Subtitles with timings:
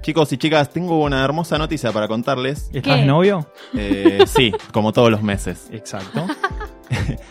[0.00, 2.70] Chicos y chicas, tengo una hermosa noticia para contarles.
[2.72, 3.04] ¿Estás ¿Qué?
[3.04, 3.50] novio?
[3.74, 5.68] Eh, sí, como todos los meses.
[5.72, 6.26] Exacto.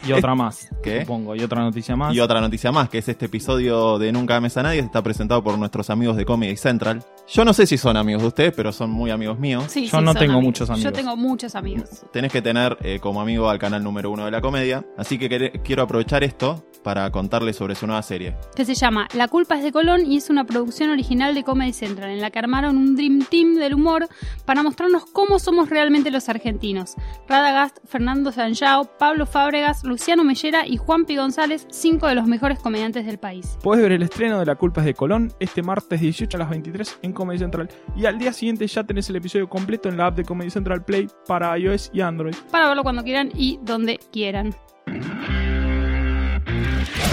[0.08, 1.02] Y otra más, ¿Qué?
[1.02, 1.36] supongo.
[1.36, 2.14] Y otra noticia más.
[2.16, 5.44] Y otra noticia más, que es este episodio de Nunca Ames a Nadie, está presentado
[5.44, 7.04] por nuestros amigos de Comedy Central.
[7.28, 9.66] Yo no sé si son amigos de ustedes, pero son muy amigos míos.
[9.68, 10.44] Sí, Yo sí, no son tengo amigos.
[10.44, 10.84] muchos amigos.
[10.84, 12.06] Yo tengo muchos amigos.
[12.14, 14.86] Tenés que tener eh, como amigo al canal número uno de la comedia.
[14.96, 18.34] Así que quere- quiero aprovechar esto para contarles sobre su nueva serie.
[18.56, 21.74] Que se llama La culpa es de Colón y es una producción original de Comedy
[21.74, 24.08] Central, en la que armaron un Dream Team del humor
[24.46, 26.96] para mostrarnos cómo somos realmente los argentinos.
[27.28, 32.58] Radagast, Fernando Sanjao, Pablo Fábregas, Luciano Mellera y Juan Pi González, cinco de los mejores
[32.60, 33.58] comediantes del país.
[33.62, 36.50] Puedes ver el estreno de La culpa es de Colón este martes 18 a las
[36.50, 37.68] 23 en Comedy Central.
[37.98, 40.86] Y al día siguiente ya tenés el episodio completo en la app de Comedy Central
[40.86, 42.36] Play para iOS y Android.
[42.50, 44.56] Para verlo cuando quieran y donde quieran.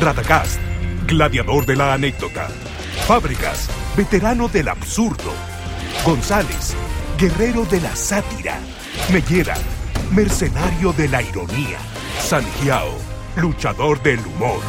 [0.00, 0.58] Radagast,
[1.06, 2.48] gladiador de la anécdota.
[3.06, 5.32] Fábricas, veterano del absurdo.
[6.04, 6.74] González,
[7.18, 8.58] guerrero de la sátira.
[9.12, 9.56] Mellera,
[10.10, 11.78] mercenario de la ironía.
[12.20, 12.98] Sanjiao,
[13.36, 14.60] luchador del humor.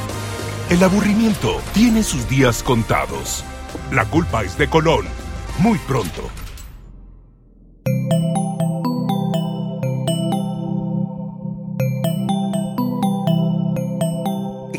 [0.69, 3.43] El aburrimiento tiene sus días contados.
[3.91, 5.05] La culpa es de Colón.
[5.59, 6.29] Muy pronto.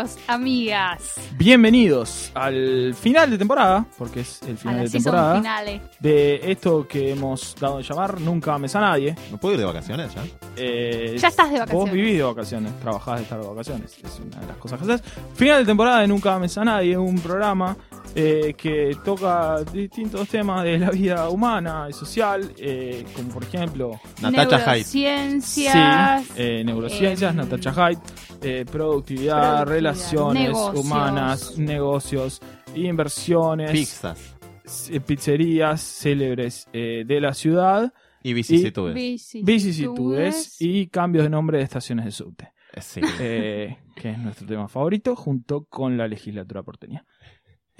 [0.00, 5.36] Amigos, amigas, Bienvenidos al final de temporada, porque es el a final la de temporada,
[5.36, 5.80] finale.
[6.00, 9.14] de esto que hemos dado de llamar Nunca Ames a Nadie.
[9.30, 10.22] ¿Me puedo ir de vacaciones ya?
[10.56, 11.92] Eh, Ya estás de Vos vacaciones.
[11.92, 13.98] vivís de vacaciones, trabajás de estar de vacaciones.
[14.02, 15.06] Es una de las cosas que haces.
[15.34, 17.76] Final de temporada de Nunca Ames a Nadie, un programa
[18.14, 24.00] eh, que toca distintos temas de la vida humana y social, eh, como por ejemplo
[24.20, 24.58] Natacha.
[24.58, 26.24] Neurociencias.
[26.26, 28.00] Sí, eh, neurociencias, em, Natacha Hyde,
[28.42, 30.84] eh, productividad, productividad, relaciones negocios.
[30.84, 32.40] humanas, negocios,
[32.74, 34.36] inversiones, Pizzas
[35.04, 38.94] pizzerías célebres eh, de la ciudad, y vicisitudes.
[39.42, 43.00] vicisitudes y cambios de nombre de estaciones de subte, sí.
[43.00, 47.04] que es nuestro tema favorito, junto con la legislatura porteña.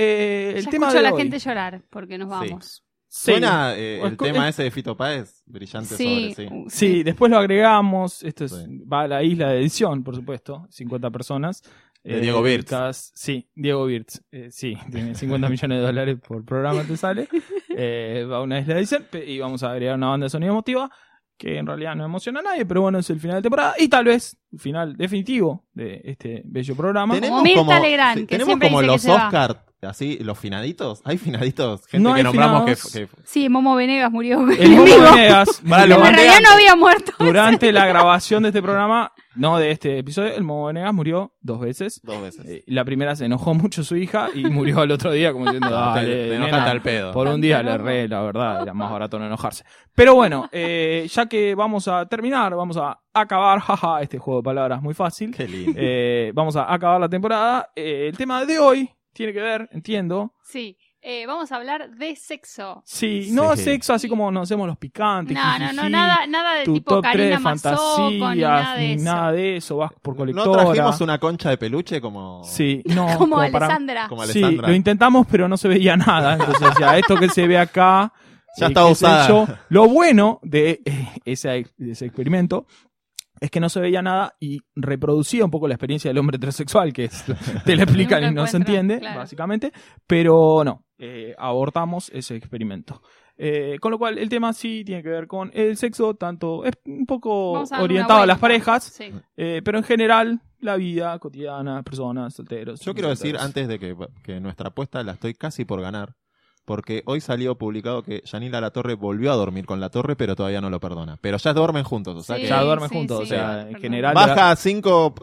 [0.03, 2.83] Eh, el Ya tema escucho de a la hoy- gente llorar porque nos vamos.
[3.09, 3.25] Sí.
[3.33, 6.55] Suena eh, el tema ese de Fito Páez, brillante Sí, sobre sí.
[6.55, 8.23] uh, Sí, después lo agregamos.
[8.23, 8.79] Esto es, Sí.
[8.91, 10.67] va a la isla de edición, por supuesto.
[10.71, 11.63] 50 personas.
[12.05, 12.71] De Diego Birtz.
[12.71, 14.23] dedicadas- Sí, Diego Birtz.
[14.31, 17.29] Eh, sí, tiene 50 millones de dólares por programa, te sale.
[17.69, 20.31] Eh, va a una isla de edición pe- y vamos a agregar una banda de
[20.31, 20.91] sonido emotiva
[21.37, 23.89] que en realidad no emociona a nadie, pero bueno, es el final de temporada y
[23.89, 27.19] tal vez el final definitivo de este bello programa.
[27.19, 29.27] Como Mirta Legrand, que tenemos siempre como dice que los se va.
[29.27, 31.01] Oscar, así, los finaditos.
[31.05, 34.41] Hay finaditos, gente No que nombramos que, Sí, Momo Venegas murió.
[34.51, 35.13] El Momo vivo.
[35.15, 37.13] Venegas Para, lo en realidad no había muerto.
[37.19, 41.61] durante la grabación de este programa, no de este episodio, el Momo Venegas murió dos
[41.61, 42.01] veces.
[42.03, 42.45] dos veces.
[42.47, 45.71] Eh, La primera se enojó mucho su hija y murió al otro día como diciendo,
[45.71, 47.13] dale, nena, al pedo.
[47.13, 49.65] por un día le re, la verdad, era más barato no enojarse.
[49.95, 54.45] Pero bueno, eh, ya que vamos a terminar, vamos a acabar, jaja, este juego de
[54.45, 55.35] palabras muy fácil.
[55.35, 55.73] Qué lindo.
[55.77, 57.71] Eh, vamos a acabar la temporada.
[57.75, 60.35] Eh, el tema de hoy tiene que ver, entiendo.
[60.43, 62.83] Sí, eh, vamos a hablar de sexo.
[62.85, 63.63] Sí, no Sí.
[63.65, 65.35] sexo así como nos hacemos los picantes.
[65.37, 68.29] No, no, no, nada, nada de tu tipo top 3 Karina de Mazoco, ni nada
[68.59, 69.05] fantasías, de ni eso.
[69.05, 70.65] nada de eso, vas por ¿No colectora.
[70.65, 74.09] trajimos una concha de peluche como, Sí, no, Como para- Alessandra.
[74.09, 74.69] como Sí, Alessandra?
[74.69, 76.35] lo intentamos, pero no se veía nada.
[76.35, 78.13] Entonces decía, esto que se ve acá.
[78.59, 79.61] Ya eh, está usada.
[79.69, 82.67] Lo bueno de eh, ese, de ese experimento
[83.41, 86.93] es que no se veía nada y reproducía un poco la experiencia del hombre heterosexual,
[86.93, 87.25] que es-
[87.65, 89.21] te lo explican y no se entiende, claro.
[89.21, 89.73] básicamente.
[90.07, 93.03] Pero no, eh, abortamos ese experimento.
[93.43, 96.75] Eh, con lo cual, el tema sí tiene que ver con el sexo, tanto es
[96.85, 99.11] un poco a orientado a las parejas, Sí.
[99.37, 102.81] eh, pero en general, la vida cotidiana, personas, solteros.
[102.83, 106.15] Yo quiero decir antes de que, que nuestra apuesta la estoy casi por ganar.
[106.71, 110.37] Porque hoy salió publicado que Yanila La Torre volvió a dormir con La Torre, pero
[110.37, 111.19] todavía no lo perdona.
[111.21, 113.25] Pero ya duermen juntos, o sea Sí, que ya duermen sí, juntos, sí.
[113.25, 114.15] o sea, en general.
[114.15, 115.15] baja 5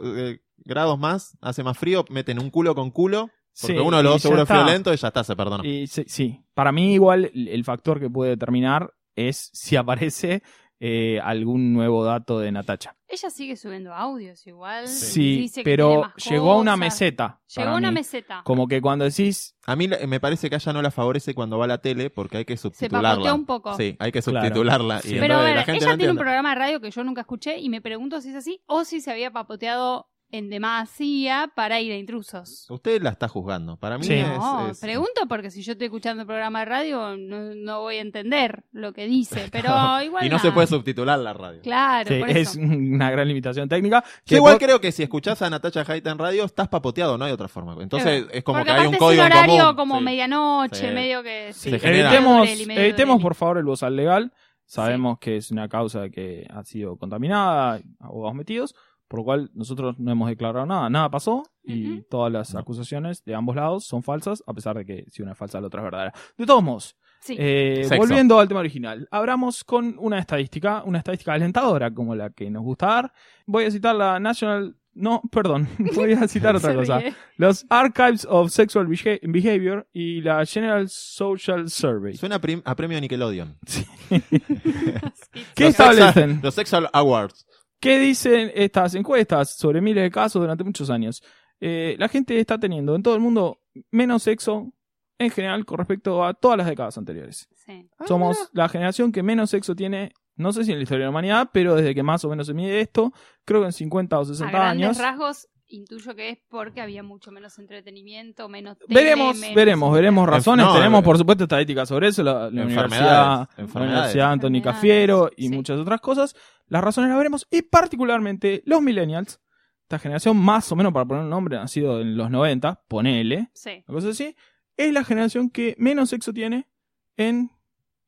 [0.57, 3.29] grados más, hace más frío, meten un culo con culo,
[3.61, 5.65] porque Sí, uno de los dos seguro es violento y ya está, se perdona.
[5.65, 6.43] Y sí, sí.
[6.53, 10.43] para mí igual el factor que puede determinar es si aparece
[10.79, 12.95] eh, algún nuevo dato de Natacha.
[13.07, 14.87] Ella sigue subiendo audios igual.
[14.87, 17.39] Sí, dice pero llegó a una meseta.
[17.55, 17.95] Llegó a una mí.
[17.95, 18.41] meseta.
[18.43, 21.57] Como que cuando decís, A mí me parece que a ella no la favorece cuando
[21.57, 23.09] va a la tele porque hay que Se subtitularla.
[23.11, 23.75] papoteó un poco.
[23.75, 24.41] Sí, hay que Claro.
[24.41, 25.01] subtitularla.
[25.01, 25.15] Sí.
[25.19, 27.21] Pero a ver, la gente ella no tiene un programa de radio que yo nunca
[27.21, 31.79] escuché y me pregunto si es así o si se había papoteado en demasía para
[31.79, 32.65] ir a intrusos.
[32.69, 33.77] Usted la está juzgando.
[33.77, 34.13] Para mí Sí.
[34.15, 37.81] es, No, es- pregunto porque si yo estoy escuchando el programa de radio no, no
[37.81, 39.69] voy a entender lo que dice, pero
[40.03, 40.39] igual Y no nada.
[40.49, 41.61] se puede subtitular la radio.
[41.61, 42.59] Claro, sí, por es eso.
[42.59, 44.03] una gran limitación técnica.
[44.25, 47.23] Que igual por- creo que si escuchás a Natacha Haita en radio, estás papoteado, no
[47.25, 47.75] hay otra forma.
[47.81, 49.75] Entonces es como Porque que hay un código es un horario común.
[49.75, 50.03] como Sí.
[50.03, 50.93] medianoche, Sí.
[50.93, 51.53] medio que...
[51.53, 54.33] Sí, Se genera- evitemos, evitemos por favor el bozal legal.
[54.65, 58.75] Sabemos que es una causa que ha sido contaminada, abogados metidos,
[59.07, 60.89] por lo cual nosotros no hemos declarado nada.
[60.89, 62.59] Nada pasó y todas las No.
[62.59, 65.67] acusaciones de ambos lados son falsas, a pesar de que si una es falsa, la
[65.67, 66.13] otra es verdadera.
[66.37, 67.35] De todos modos, Sí.
[67.39, 72.49] eh, volviendo al tema original, abramos con una estadística, una estadística alentadora como la que
[72.49, 73.13] nos gusta dar.
[73.45, 74.75] Voy a citar la National...
[74.99, 76.99] No, perdón, voy a citar otra cosa.
[76.99, 77.13] ríe.
[77.35, 82.15] Los Archives of Sexual Beha- Behavior y la General Social Survey.
[82.15, 83.57] Suena a a premio Nickelodeon.
[84.09, 86.13] ¿Qué Los establecen?
[86.13, 87.46] Sexual- Los Sexual Awards.
[87.79, 91.21] ¿Qué dicen estas encuestas sobre miles de casos durante muchos años?
[91.59, 94.71] Eh, la gente está teniendo en todo el mundo menos sexo
[95.19, 97.47] en general con respecto a todas las décadas anteriores.
[97.55, 97.89] Sí.
[98.07, 101.09] Somos la generación que menos sexo tiene, no sé si en la historia de la
[101.11, 103.11] humanidad, pero desde que más o menos se mide esto,
[103.45, 104.97] creo que en 50 o A 60 grandes años.
[104.99, 110.27] rasgos intuyo que es porque había mucho menos entretenimiento, menos tele, Veremos, menos- veremos, veremos
[110.29, 110.65] razones.
[110.65, 112.23] no, Tenemos, eh, por supuesto, estadísticas sobre eso.
[112.23, 113.95] La, la Enfermedades, Universidad, la enfermedades.
[114.15, 115.53] Universidad Anthony Cafiero y sí.
[115.55, 116.35] muchas otras cosas.
[116.67, 117.47] Las razones las veremos.
[117.51, 119.39] Y particularmente los millennials,
[119.83, 123.83] esta generación más o menos, para poner un nombre, nacido en los 90, ponele, Sí.
[123.87, 124.35] una cosa así,
[124.75, 126.67] es la generación que menos sexo tiene
[127.15, 127.49] en,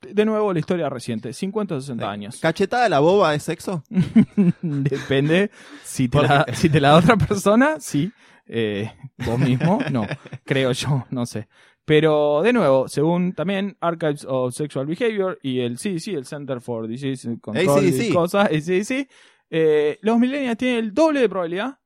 [0.02, 2.40] de nuevo, la historia reciente, 50 o 60 años.
[2.40, 3.84] ¿Cachetada a la boba es sexo?
[4.62, 5.52] Depende
[5.84, 8.12] si te, la, si te la da otra persona, sí.
[8.48, 8.92] Eh,
[9.26, 10.08] vos mismo, no.
[10.44, 11.48] Creo yo, no sé.
[11.86, 16.88] Pero, de nuevo, según también Archives of Sexual Behavior y el CDC, el Center for
[16.88, 19.10] Disease Control y cosas, el CDC,
[19.50, 21.80] eh, los millennials tienen el doble de probabilidad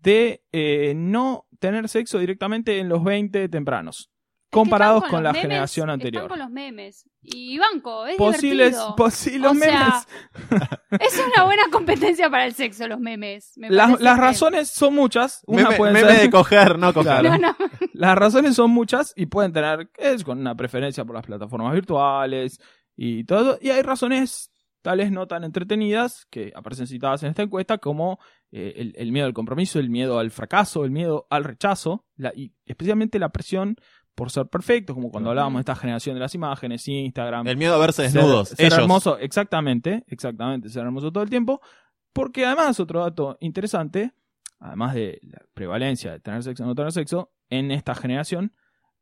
[0.00, 4.10] de eh, no tener sexo directamente en los 20 tempranos,
[4.50, 6.28] comparados Están con, la memes, generación Están anterior.
[6.28, 7.08] con los memes.
[7.22, 8.96] Y banco, es Posibles, divertido.
[8.96, 10.04] posi- los O sea,
[10.40, 10.70] memes.
[11.00, 13.52] Es una buena competencia para el sexo, los memes.
[13.56, 15.42] Me Las, las razones son muchas.
[15.46, 17.20] Una Meme, pueden meme ser- de coger, no coger.
[17.20, 17.28] Claro.
[17.38, 17.56] No, no.
[17.92, 22.58] Las razones son muchas y pueden tener es con una preferencia por las plataformas virtuales
[22.96, 23.58] y todo.
[23.60, 24.50] Y hay razones
[24.82, 28.18] tales no tan entretenidas que aparecen citadas en esta encuesta como
[28.52, 32.32] eh, el, el miedo al compromiso, el miedo al fracaso, el miedo al rechazo la-
[32.34, 33.76] y especialmente la presión
[34.18, 37.72] por ser perfecto, como cuando hablábamos de esta generación de las imágenes, Instagram, El miedo
[37.74, 38.48] a verse desnudos.
[38.48, 38.78] Ser, ellos.
[38.80, 41.60] hermoso, exactamente, exactamente, ser hermoso todo el tiempo.
[42.12, 44.12] Porque además, otro dato interesante,
[44.58, 48.52] además de la prevalencia de tener sexo o no tener sexo, en esta generación,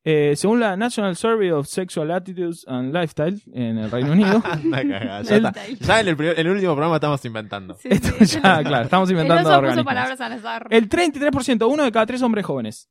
[0.05, 4.83] eh, según la National Survey of Sexual Attitudes and Lifestyle en el Reino Unido, Anda,
[4.83, 5.67] cagada, ya, El- está.
[5.81, 7.75] Ya en el, primer- en el último programa estamos inventando.
[7.77, 8.39] Sí, esto sí.
[8.43, 9.85] ya, claro, estamos El inventando puso organismos.
[9.87, 10.67] palabras al azar.
[10.71, 12.89] El 33%, uno de cada tres hombres jóvenes,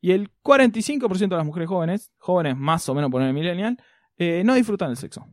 [0.00, 3.76] y el 45% de las mujeres jóvenes, jóvenes más o menos por el millennial,
[4.16, 5.26] eh, no disfrutan del sexo.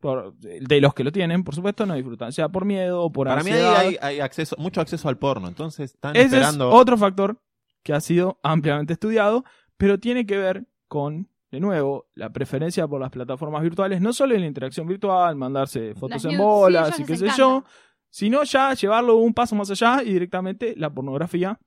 [0.00, 3.26] Por- de los que lo tienen, por supuesto, no disfrutan, sea por miedo o por
[3.26, 3.78] Para mí ahí ansiedad.
[3.80, 6.68] hay, hay acceso, mucho acceso al porno, entonces están Ese esperando.
[6.68, 7.40] es otro factor
[7.82, 9.44] que ha sido ampliamente estudiado,
[9.78, 14.34] pero tiene que ver con, de nuevo, la preferencia por las plataformas virtuales, no solo
[14.34, 17.42] en la interacción virtual, mandarse fotos Las en bolas sí, y qué sé encanta.
[17.42, 17.64] yo,
[18.10, 21.58] sino ya llevarlo un paso más allá y directamente la pornografía.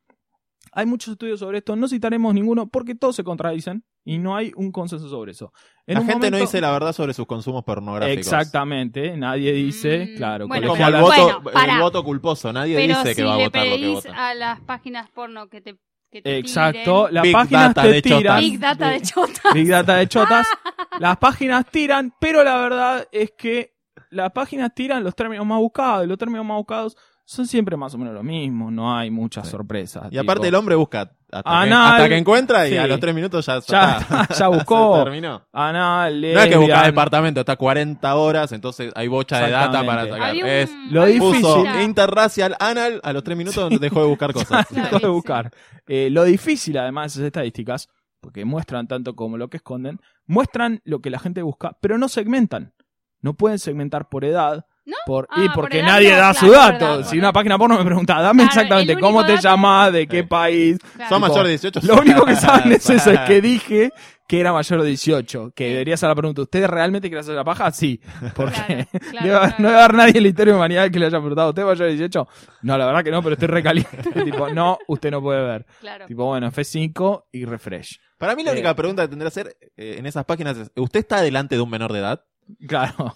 [0.73, 4.51] Hay muchos estudios sobre esto, no citaremos ninguno porque todos se contradicen y no hay
[4.55, 5.51] un consenso sobre eso.
[5.85, 8.25] En la un gente no dice la verdad sobre sus consumos pornográficos.
[8.51, 12.99] Como nadie dice, Mm, claro, bueno, Como el voto, Bueno, el voto culposo, nadie Pero
[12.99, 14.29] dice si que va a votar lo que pedís vota.
[14.29, 15.75] a las páginas porno que te,
[16.11, 18.17] que te Exacto, tiren, las Big páginas data te de chotas.
[18.19, 18.39] tiran.
[18.39, 19.53] Big data de chotas.
[19.53, 20.47] Big Data de chotas.
[20.99, 23.75] Las páginas tiran, pero la verdad es que
[24.09, 26.97] las páginas tiran los términos más buscados y los términos más buscados
[27.29, 29.51] son siempre más o menos lo mismo, no hay muchas Sí.
[29.51, 30.07] sorpresas.
[30.11, 32.77] Y aparte el hombre busca hasta, que, Anal, hasta que encuentra y sí.
[32.77, 34.27] a los tres minutos ya, Ya- está.
[34.33, 34.97] ya buscó.
[34.99, 35.41] Se terminó.
[35.51, 40.07] Anal, No es que busca departamento, está 40 horas, entonces hay bocha de data para
[40.07, 40.35] sacar.
[40.35, 44.65] Un- Es, Lo difícil- puso interracial anal, a los tres minutos dejó de buscar cosas.
[44.69, 45.51] Dejó de buscar.
[45.85, 47.89] Eh, lo difícil, además, de esas estadísticas,
[48.21, 52.07] porque muestran tanto como lo que esconden, muestran lo que la gente busca, pero no
[52.07, 52.71] segmentan.
[53.19, 54.65] No pueden segmentar por edad,
[55.05, 57.03] Por, Ah, y por porque nadie dato, da claro, su dato.
[57.03, 60.23] Si una página porno me pregunta, dame Claro, exactamente cómo te llamás, de qué Sí.
[60.23, 60.77] país.
[60.95, 61.09] Claro.
[61.09, 61.79] Son mayores de 18.
[61.83, 63.91] Lo único que saben es eso, es que dije
[64.27, 65.51] que era mayor de 18.
[65.55, 67.71] Que debería ser la pregunta, ¿ustedes realmente quieren hacer la paja?
[67.71, 67.99] Sí.
[68.35, 69.55] Porque Claro, claro, debe claro.
[69.59, 71.67] no debe haber nadie en la historia de humanidad que le haya preguntado, ¿usted es
[71.67, 72.27] mayor de 18?
[72.61, 73.97] No, la verdad que no, pero estoy recaliente.
[74.23, 75.65] tipo, no, usted no puede ver.
[75.81, 76.05] Claro.
[76.07, 77.99] Tipo, bueno, F5 y refresh.
[78.17, 78.53] Para mí la Eh.
[78.53, 81.61] única pregunta que tendría que hacer eh, en esas páginas es, ¿usted está delante de
[81.61, 82.21] un menor de edad?
[82.67, 83.15] Claro.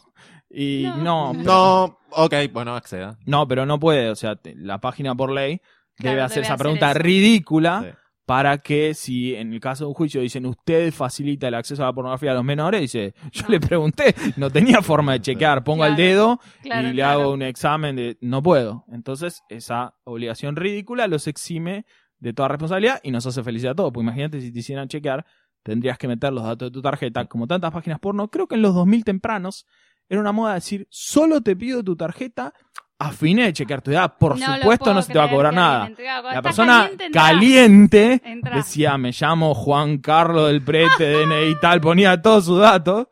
[0.54, 0.98] Y No.
[0.98, 3.18] no, no, No, ok, bueno, acceda.
[3.48, 4.10] pero no puede.
[4.10, 5.60] O sea, te- la página por ley
[5.96, 7.00] Claro, debe hacer debe esa hacer pregunta eso.
[7.00, 7.98] ridícula Sí.
[8.26, 11.88] para que si en el caso de un juicio dicen usted facilita el acceso a
[11.88, 13.50] la pornografía a los menores, dice, yo No.
[13.50, 17.42] le pregunté, no tenía forma de chequear, pongo el dedo Claro, y le hago un
[17.42, 18.86] examen de no puedo.
[18.92, 21.86] Entonces, esa obligación ridícula los exime
[22.20, 23.92] de toda responsabilidad y nos hace felicidad a todos.
[23.94, 25.26] Pues imagínate si te hicieran chequear,
[25.64, 28.30] tendrías que meter los datos de tu tarjeta, como tantas páginas porno.
[28.30, 29.66] Creo que en los 2000 tempranos
[30.12, 32.54] era una moda decir, solo te pido tu tarjeta
[33.00, 34.14] a fin de chequear tu edad.
[34.20, 35.90] Por No supuesto, no se te va a cobrar nada.
[36.34, 37.22] La persona caliente, entra.
[37.24, 38.56] caliente Entra.
[38.58, 43.08] decía, me llamo Juan Carlos del Prete, DNI y tal, ponía todos sus datos.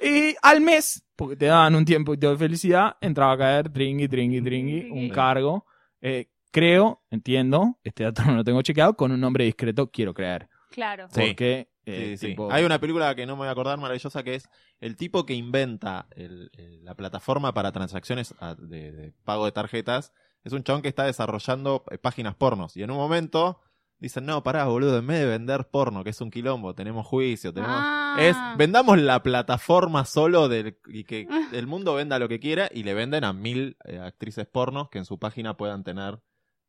[0.00, 4.06] Y al mes, porque te daban un tiempo y de felicidad, entraba a caer tringui,
[4.06, 5.66] tringui, tringui, un cargo.
[6.00, 10.48] Eh, creo, entiendo, este dato no lo tengo chequeado, con un nombre discreto, quiero creer.
[10.70, 11.06] Claro.
[11.10, 11.20] Sí.
[11.28, 12.26] Porque, eh, Sí, sí.
[12.28, 14.48] tipo, Hay una película que no me voy a acordar maravillosa que es
[14.80, 19.52] el tipo que inventa el- el- la plataforma para transacciones a- de, de pago de
[19.52, 20.12] tarjetas.
[20.44, 22.76] Es un chabón que está desarrollando eh, páginas pornos.
[22.76, 23.60] Y en un momento
[23.98, 27.54] dicen, no, pará, boludo, en vez de vender porno, que es un quilombo, tenemos juicio,
[27.54, 27.76] tenemos...
[27.80, 28.16] Ah.
[28.20, 32.82] Es, vendamos la plataforma solo del, y que el mundo venda lo que quiera y
[32.82, 36.20] le venden a mil eh, actrices pornos que en su página puedan tener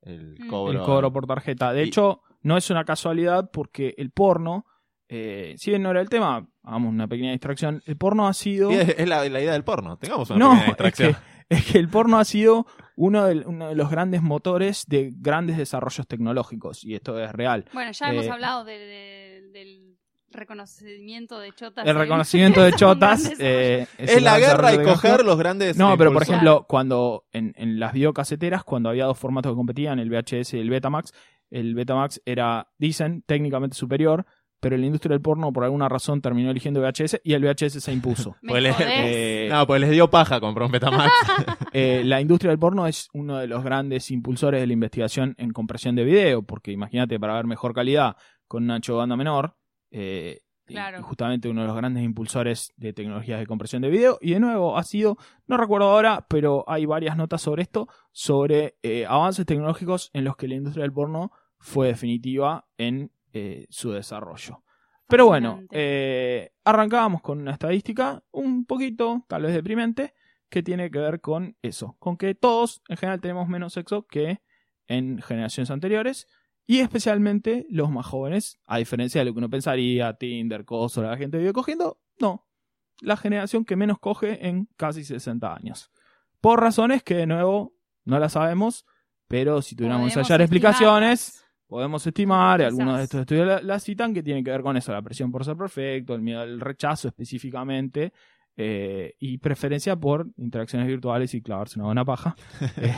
[0.01, 0.47] el Mm.
[0.49, 0.71] cobro.
[0.79, 1.73] el cobro por tarjeta.
[1.73, 4.65] De Y- hecho, no es una casualidad porque el porno,
[5.09, 8.71] eh, si bien no era el tema, hagamos una pequeña distracción, el porno ha sido...
[8.71, 9.97] Es, es la, la idea del porno.
[9.97, 11.13] Tengamos una No, pequeña es distracción.
[11.13, 11.19] que,
[11.55, 15.57] es que el porno ha sido uno de, uno de los grandes motores de grandes
[15.57, 17.65] desarrollos tecnológicos, y esto es real.
[17.73, 19.97] Bueno, ya hemos Eh, hablado de- de- del
[20.29, 21.85] reconocimiento de chotas.
[21.85, 25.77] El en- reconocimiento de chotas eh, Es, la guerra y coger los grandes.
[25.77, 29.99] No, pero por ejemplo, cuando en, en las videocaseteras, cuando había dos formatos que competían,
[29.99, 31.11] el VHS y el Betamax,
[31.49, 34.25] el Betamax era, dicen, técnicamente superior,
[34.59, 37.91] pero la industria del porno por alguna razón terminó eligiendo VHS y el VHS se
[37.91, 38.35] impuso.
[38.47, 38.75] Pues.
[38.79, 41.11] Eh, No, pues les dio paja comprar un Betamax.
[41.73, 45.51] Eh, la industria del porno es uno de los grandes impulsores de la investigación en
[45.51, 48.15] compresión de video, porque imagínate, para ver mejor calidad
[48.47, 49.55] con un ancho de banda menor,
[49.91, 50.39] eh,
[50.73, 51.03] Claro.
[51.03, 54.17] justamente uno de los grandes impulsores de tecnologías de compresión de video.
[54.21, 58.77] Y de nuevo, ha sido, no recuerdo ahora, pero hay varias notas sobre esto, sobre
[58.83, 63.91] eh, avances tecnológicos en los que la industria del porno fue definitiva en eh, su
[63.91, 64.63] desarrollo.
[65.07, 70.13] Pero bueno, eh, arrancábamos con una estadística un poquito, tal vez deprimente,
[70.49, 74.41] que tiene que ver con eso, con que todos en general tenemos menos sexo que
[74.87, 76.27] en generaciones anteriores
[76.67, 81.17] y especialmente los más jóvenes, a diferencia de lo que uno pensaría, Tinder, cosas, la
[81.17, 82.45] gente vive cogiendo, no,
[82.99, 85.89] la generación que menos coge en casi 60 años.
[86.41, 88.85] Por razones que de nuevo no las sabemos,
[89.29, 92.73] pero si tuviéramos que ensayar explicaciones, podemos estimar, y Quizás.
[92.73, 95.31] algunos de estos estudios la, la citan, que tienen que ver con eso, la presión
[95.31, 98.11] por ser perfecto, el miedo al rechazo específicamente,
[98.57, 102.35] eh, y preferencia por interacciones virtuales y clavarse una buena paja,
[102.77, 102.93] eh,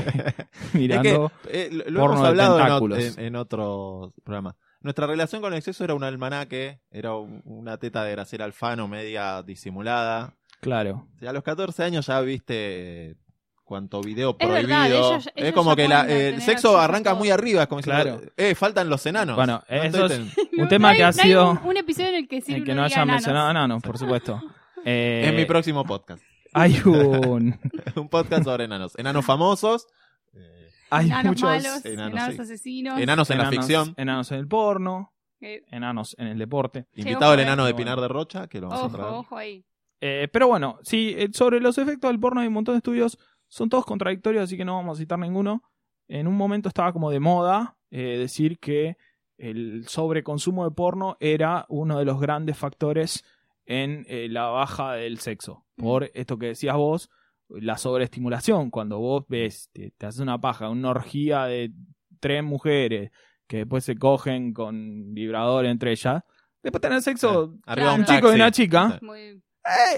[0.74, 1.32] mirando...
[1.50, 3.18] Eh, lo porno hemos de hablado en, ot- tentáculos.
[3.18, 4.56] en, en otros programas.
[4.82, 8.88] Nuestra relación con el sexo era un almanaque, era un- una teta de Graciela Alfano
[8.88, 10.36] media disimulada.
[10.62, 11.08] Claro.
[11.16, 13.18] O sea, a los 14 años ya viste
[13.66, 14.68] cuanto video Es prohibido.
[14.68, 17.20] verdad, ellos- es como que la- eh, el sexo arranca todo.
[17.20, 18.12] muy arriba, es como Claro.
[18.14, 19.36] diciendo, eh, faltan los enanos.
[19.36, 21.52] Bueno, No eso es ten- un tema que No ha no sido...
[21.52, 23.14] un, un episodio en el que El que no no haya diga enanos.
[23.16, 24.42] mencionado enanos, por supuesto.
[24.86, 26.24] Eh, En mi próximo podcast.
[26.54, 27.60] hay un...
[27.96, 28.98] un podcast sobre enanos.
[28.98, 29.88] Enanos famosos,
[30.34, 31.44] eh, Hay Enanos muchos...
[31.44, 32.42] malos, enanos, enanos, sí.
[32.42, 33.00] asesinos.
[33.00, 33.94] enanos en la ficción.
[33.98, 36.88] Enanos en el porno, Eh, enanos en el deporte.
[36.96, 37.44] Invitado el eh.
[37.44, 37.74] enano de.
[37.74, 39.08] Pinar de Rocha, que lo vamos a traer.
[39.10, 39.64] ojo, ojo ahí.
[40.02, 43.18] Eh, pero bueno, sí, sobre los efectos del porno hay un montón de estudios,
[43.48, 45.62] son todos contradictorios, así que no vamos a citar ninguno.
[46.08, 48.98] En un momento estaba como de moda eh, decir que
[49.38, 53.24] el sobreconsumo de porno era uno de los grandes factores
[53.70, 55.64] en eh, la baja del sexo.
[55.78, 57.10] Por esto que decías vos,
[57.50, 58.72] la sobreestimulación.
[58.72, 61.72] Cuando vos ves, te, te haces una paja, una orgía de
[62.20, 63.12] tres mujeres
[63.48, 66.24] que después se cogen con vibrador entre ellas,
[66.64, 67.94] después tener sexo Arriba Claro.
[67.94, 69.00] un un chico y una chica.
[69.04, 69.20] Muy...
[69.20, 69.42] Eh,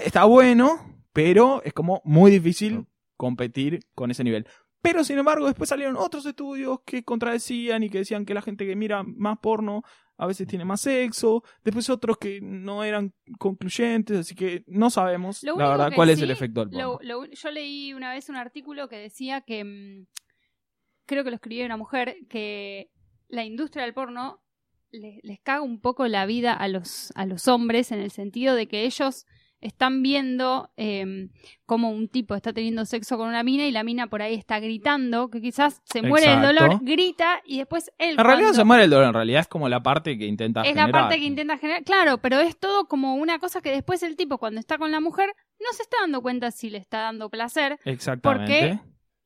[0.04, 2.86] está bueno, pero es como muy difícil
[3.16, 4.46] competir con ese nivel.
[4.82, 8.66] Pero sin embargo, después salieron otros estudios que contradecían y que decían que la gente
[8.66, 9.82] que mira más porno
[10.18, 15.42] a veces tiene más sexo, después otros que no eran concluyentes, así que no sabemos
[15.42, 16.98] Lo la verdad cuál es el efecto del porno.
[17.02, 20.06] Lo- lo- yo leí una vez un artículo que decía que, mm,
[21.06, 22.90] creo que lo escribió una mujer, que
[23.28, 24.40] la industria del porno
[24.90, 28.54] le- les caga un poco la vida a los, a los hombres en el sentido
[28.54, 29.26] de que ellos
[29.62, 31.28] están viendo eh,
[31.64, 34.60] como un tipo está teniendo sexo con una mina y la mina por ahí está
[34.60, 36.46] gritando, que quizás se muere Exacto.
[36.48, 38.10] dolor, grita y después él...
[38.18, 40.60] En realidad cuando- se muere el dolor, en realidad es como la parte que intenta
[40.60, 40.90] es generar.
[40.90, 41.84] la parte que intenta generar.
[41.84, 45.00] Claro, pero es todo como una cosa que después el tipo, cuando está con la
[45.00, 47.78] mujer, no se está dando cuenta si le está dando placer.
[47.84, 48.80] Exactamente.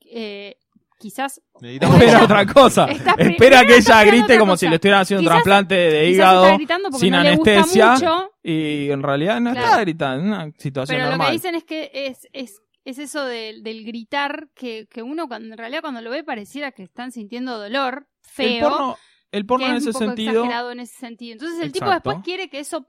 [0.08, 0.56] Eh,
[0.98, 1.40] quizás.
[1.60, 2.86] Necesitamos- Espera otra cosa.
[3.18, 4.60] Espera que ella grite como cosa.
[4.60, 6.56] si le estuvieran haciendo un trasplante de hígado
[6.98, 7.94] sin no anestesia.
[8.42, 9.66] Y en realidad no Claro.
[9.66, 11.26] está gritando, es una situación pero lo normal.
[11.28, 15.52] que dicen es que es, es, es eso del, del gritar que, que uno cuando,
[15.52, 18.46] en realidad cuando lo ve pareciera que están sintiendo dolor feo.
[18.54, 18.96] el porno,
[19.32, 20.70] el porno que en es ese un poco sentido.
[20.70, 21.32] en ese sentido.
[21.32, 22.86] Entonces el tipo después quiere que eso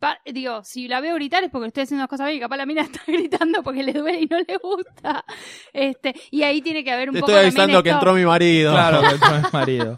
[0.00, 2.56] pa- digo, si la veo gritar es porque estoy haciendo las cosas bien y capaz
[2.56, 5.24] la mina está gritando porque le duele y no le gusta.
[5.72, 8.14] Este, y ahí tiene que haber un Te poco estoy también avisando que esto- entró
[8.14, 8.72] mi marido.
[8.72, 9.94] Claro, que entró mi marido.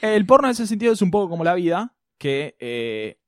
[0.00, 3.18] El porno en ese sentido es un poco como la vida, que eh,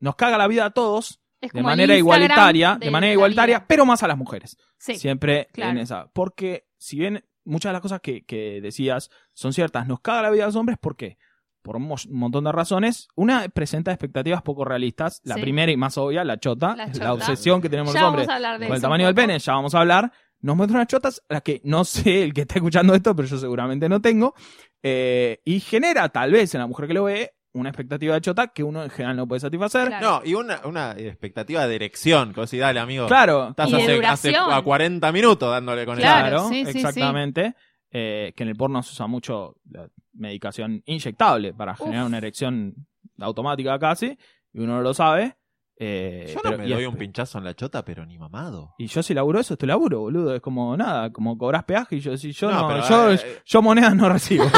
[0.00, 3.66] nos caga la vida a todos de manera igualitaria, de, de manera igualitaria, vida.
[3.68, 4.56] pero más a las mujeres.
[4.78, 5.72] Sí, Siempre claro.
[5.72, 6.10] en esa.
[6.12, 10.30] Porque si bien muchas de las cosas que, que decías son ciertas, nos caga la
[10.30, 11.18] vida a los hombres, ¿por qué?
[11.64, 13.08] Por un mo- montón de razones.
[13.16, 15.22] Una presenta expectativas poco realistas.
[15.24, 15.40] La Sí.
[15.40, 18.34] primera y más obvia, la chota, La obsesión que tenemos ya los vamos hombres a
[18.36, 20.12] hablar de con el tamaño del pene, ya vamos a hablar.
[20.42, 23.38] Nos muestra unas chotas, las que no sé el que está escuchando esto, pero yo
[23.38, 24.34] seguramente no tengo.
[24.82, 28.48] eh, y genera, tal vez, en la mujer que lo ve, una expectativa de chota
[28.48, 29.88] que uno en general no puede satisfacer.
[29.88, 30.10] Claro.
[30.10, 32.34] No, y una, una expectativa de erección.
[32.34, 33.06] Como si, dale, amigo.
[33.06, 36.78] Claro, Estás Y hace, a 40 minutos dándole con Claro, Claro, sí, sí, sí.
[36.80, 37.54] exactamente.
[37.96, 42.74] Eh, que en el porno se usa mucho la medicación inyectable para generar una erección
[43.18, 44.18] automática casi,
[44.52, 45.36] y uno no lo sabe.
[45.76, 48.18] Eh, Yo no pero- me y doy es- un pinchazo en la chota, pero ni
[48.18, 48.74] mamado.
[48.78, 50.34] Y yo si laburo eso, estoy laburo, boludo.
[50.34, 53.42] Es como nada, como cobras peaje y yo si yo No, no, pero, yo, eh,
[53.44, 54.44] yo monedas no recibo.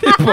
[0.00, 0.32] Tipo,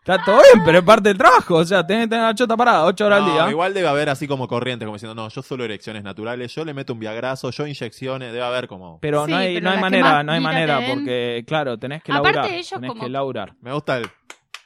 [0.00, 1.56] está todo bien, pero es parte del trabajo.
[1.56, 3.50] O sea, tenés que tener la chota parada 8 horas No, al día.
[3.50, 6.74] Igual debe haber así como corriente, como diciendo, no, yo solo erecciones naturales, yo le
[6.74, 8.98] meto un viagrazo, yo inyecciones, debe haber como...
[9.00, 12.02] Pero Sí, no hay, pero no hay manera, no hay manera, te porque claro, tenés
[12.02, 12.54] que Aparte laburar.
[12.54, 13.54] ellos tenés como- que laburar.
[13.60, 14.06] Me gusta el...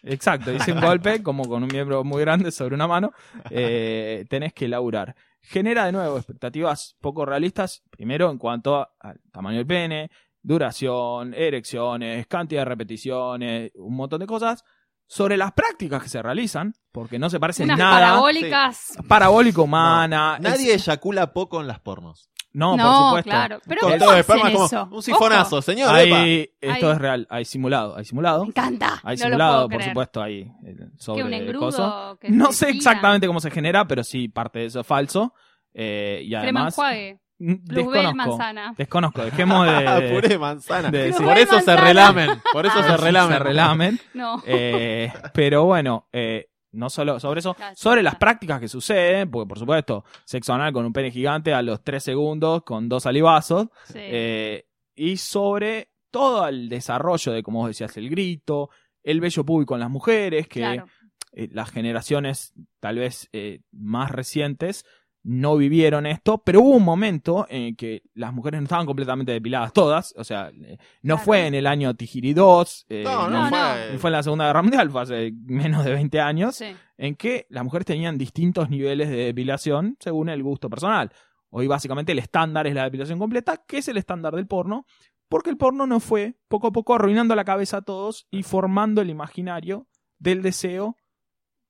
[0.02, 3.12] Exacto, hice un golpe como con un miembro muy grande sobre una mano.
[3.50, 5.14] eh, tenés que laburar.
[5.42, 10.10] Genera de nuevo expectativas poco realistas, primero en cuanto a- al tamaño del pene,
[10.42, 14.64] duración, erecciones, cantidad de repeticiones, un montón de cosas.
[15.06, 17.98] Sobre las prácticas que se realizan, porque no se parecen Unas nada.
[17.98, 18.96] parabólicas.
[19.08, 20.38] Parabólico humana.
[20.40, 22.29] Nadie es- eyacula poco en las pornos.
[22.52, 23.30] No, No, por supuesto.
[23.30, 23.60] claro.
[23.66, 24.88] Pero Con ¿cómo todo de hacen esperma, como eso?
[24.90, 25.98] un sifonazo, Ojo, señor.
[25.98, 26.20] epa.
[26.20, 28.42] Hay, esto Hay- es real, hay simulado, hay simulado.
[28.42, 29.00] me encanta.
[29.04, 29.90] Hay no lo simulado, puedo por creer.
[29.90, 30.40] supuesto, ahí.
[30.66, 32.76] eh, Sobre ¿Qué, un engrudo que No se sé tira?
[32.78, 35.32] exactamente cómo se genera, pero sí, parte de eso es falso.
[35.72, 36.74] Eh, y Crema además.
[36.74, 37.20] enjuague.
[37.38, 38.14] mm, Desconozco.
[38.16, 38.74] manzana.
[38.76, 39.86] Desconozco, dejemos de.
[39.88, 40.90] Ah, puré de manzana.
[40.90, 41.80] de decir- por eso se manzana.
[41.80, 42.30] relamen.
[42.52, 43.32] Por eso se relamen.
[43.38, 44.00] se relamen.
[44.12, 44.42] No.
[44.44, 49.58] Eh, pero bueno, eh, no solo sobre eso, sobre las prácticas que suceden, porque por
[49.58, 53.98] supuesto, sexo anal con un pene gigante a los 3 segundos con dos salivazos, Sí.
[53.98, 58.70] eh, y sobre todo el desarrollo de, como vos decías, el grito,
[59.02, 60.86] el bello público en las mujeres, que claro.
[61.32, 64.84] eh, las generaciones tal vez eh, más recientes
[65.22, 69.72] no vivieron esto, pero hubo un momento en que las mujeres no estaban completamente depiladas
[69.72, 71.24] todas, o sea, eh, no Claro.
[71.24, 73.48] fue en el año Tijiri 2, eh, No, No, no, no.
[73.50, 73.98] fue.
[73.98, 76.74] fue en la Segunda Guerra Mundial, fue hace menos de 20 años, Sí.
[76.96, 81.10] en que las mujeres tenían distintos niveles de depilación según el gusto personal.
[81.50, 84.86] Hoy básicamente el estándar es la depilación completa, que es el estándar del porno,
[85.28, 89.00] porque el porno no fue poco a poco arruinando la cabeza a todos y formando
[89.02, 89.86] el imaginario
[90.18, 90.96] del deseo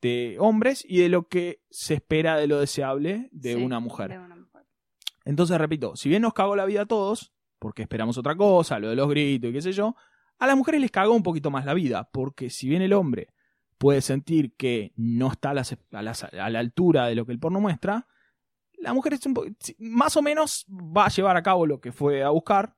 [0.02, 4.10] de hombres y de lo que se espera de lo deseable de Sí, una mujer.
[4.10, 4.62] de una mujer.
[5.24, 8.88] Entonces, repito, si bien nos cagó la vida a todos, porque esperamos otra cosa, lo
[8.88, 9.94] de los gritos y qué sé yo,
[10.38, 13.28] a las mujeres les cagó un poquito más la vida, porque si bien el hombre
[13.76, 18.06] puede sentir que no está a, la altura de lo que el porno muestra,
[18.78, 19.34] la mujer es un
[19.78, 22.74] más o menos va a llevar a cabo lo que fue a buscar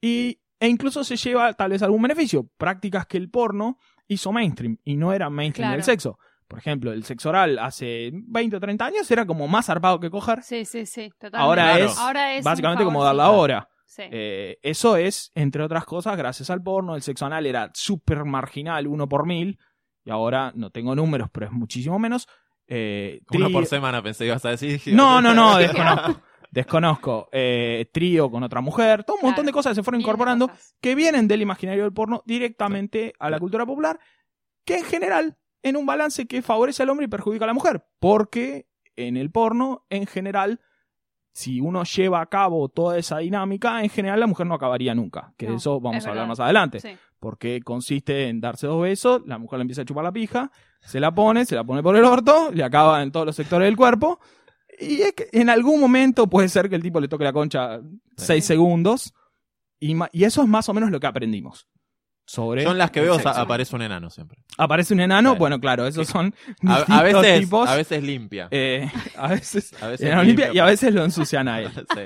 [0.00, 4.78] y, e incluso se lleva tal vez algún beneficio, prácticas que el porno hizo mainstream
[4.84, 5.76] y no era mainstream Claro.
[5.76, 6.18] del sexo.
[6.50, 10.10] Por ejemplo, el sexo oral hace 20 o 30 años era como más zarpado que
[10.10, 10.42] coger.
[10.42, 11.08] Sí, sí, sí.
[11.10, 11.38] Totalmente.
[11.38, 11.84] Ahora Claro.
[11.84, 13.68] es Ahora es básicamente como dar la hora.
[13.86, 14.02] Sí.
[14.10, 16.96] Eh, eso es, entre otras cosas, gracias al porno.
[16.96, 19.60] El sexo anal era súper marginal, uno por mil.
[20.04, 22.26] Y ahora no tengo números, pero es muchísimo menos.
[22.66, 24.80] Eh, Uno por semana pensé que ibas a decir.
[24.92, 26.20] No, no, no, desconozco.
[26.50, 29.46] desconozco, eh, trío con otra mujer, todo un montón Claro.
[29.46, 33.38] de cosas que se fueron incorporando que vienen del imaginario del porno directamente a la
[33.38, 33.98] cultura popular,
[34.64, 37.84] que en general en un balance que favorece al hombre y perjudica a la mujer,
[37.98, 40.60] porque en el porno, en general,
[41.32, 45.32] si uno lleva a cabo toda esa dinámica, en general la mujer no acabaría nunca,
[45.36, 46.28] que de eso vamos es a hablar verdad.
[46.28, 46.88] más adelante, Sí.
[47.20, 50.98] porque consiste en darse dos besos, la mujer le empieza a chupar la pija, se
[50.98, 53.76] la pone, se la pone por el orto, le acaba en todos los sectores del
[53.76, 54.18] cuerpo,
[54.78, 57.80] y es que en algún momento puede ser que el tipo le toque la concha
[58.16, 59.14] seis segundos,
[59.78, 61.68] y eso es más o menos lo que aprendimos.
[62.32, 63.28] Sobre en las que veo sexo.
[63.30, 64.38] aparece un enano siempre.
[64.56, 65.38] Aparece un enano, Claro.
[65.40, 66.32] bueno, claro, esos son
[66.64, 67.68] A, a veces, tipos.
[67.68, 68.46] a veces limpia.
[68.52, 71.70] eh, a veces, a veces enano limpia y a veces lo ensucian a él.
[71.72, 72.02] Sí.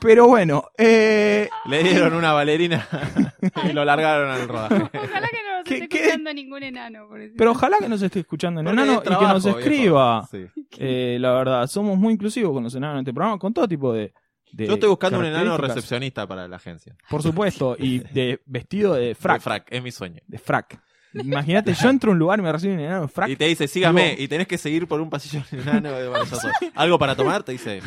[0.00, 2.88] Pero bueno, eh, Le dieron una bailarina
[3.68, 4.74] y lo largaron al rodaje.
[4.76, 5.98] Ojalá que no nos ¿Qué- esté qué?
[5.98, 7.06] escuchando ningún enano.
[7.08, 10.26] por pero ojalá que nos esté escuchando Porque enano y que nos escriba.
[10.30, 10.46] Sí.
[10.78, 13.92] Eh, la verdad, somos muy inclusivos con los enanos en este programa, con todo tipo
[13.92, 14.14] de.
[14.56, 16.96] De Yo estoy buscando un enano recepcionista para la agencia.
[17.10, 19.36] Por supuesto, y de vestido de frac.
[19.36, 20.20] De frac, es mi sueño.
[20.26, 20.80] De frac.
[21.12, 23.28] Imagínate, yo entro a un lugar y me recibe un enano de frac.
[23.28, 26.10] Y te dice, sígame, Digo- y tenés que seguir por un pasillo enano de.
[26.74, 27.42] ¿Algo para tomar?
[27.42, 27.82] Te dice.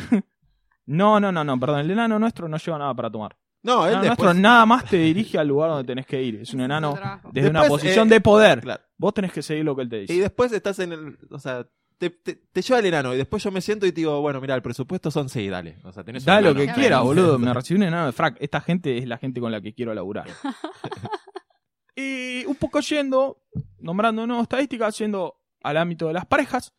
[0.86, 3.36] No, no, no, no, perdón, el enano nuestro no lleva nada para tomar.
[3.62, 4.24] No, El enano después...
[4.26, 6.36] nuestro nada más te dirige al lugar donde tenés que ir.
[6.36, 6.98] Es un enano
[7.30, 8.60] desde una posición eh, de poder.
[8.60, 8.82] Claro.
[8.96, 10.14] Vos tenés que seguir lo que él te dice.
[10.14, 11.18] Y después estás en el...
[11.30, 11.66] O sea,
[12.00, 14.40] te, te, te lleva el enano y después yo me siento y te digo, bueno,
[14.40, 15.76] mira, el presupuesto son seis, dale.
[15.84, 16.80] O sea, tenés Da lo que Claro.
[16.80, 17.38] quieras, boludo.
[17.38, 18.38] Me recibió un enano de frac.
[18.40, 20.26] Esta gente es la gente con la que quiero laburar.
[21.96, 23.42] y un poco yendo,
[23.78, 26.72] nombrando nuevas estadísticas, yendo al ámbito de las parejas.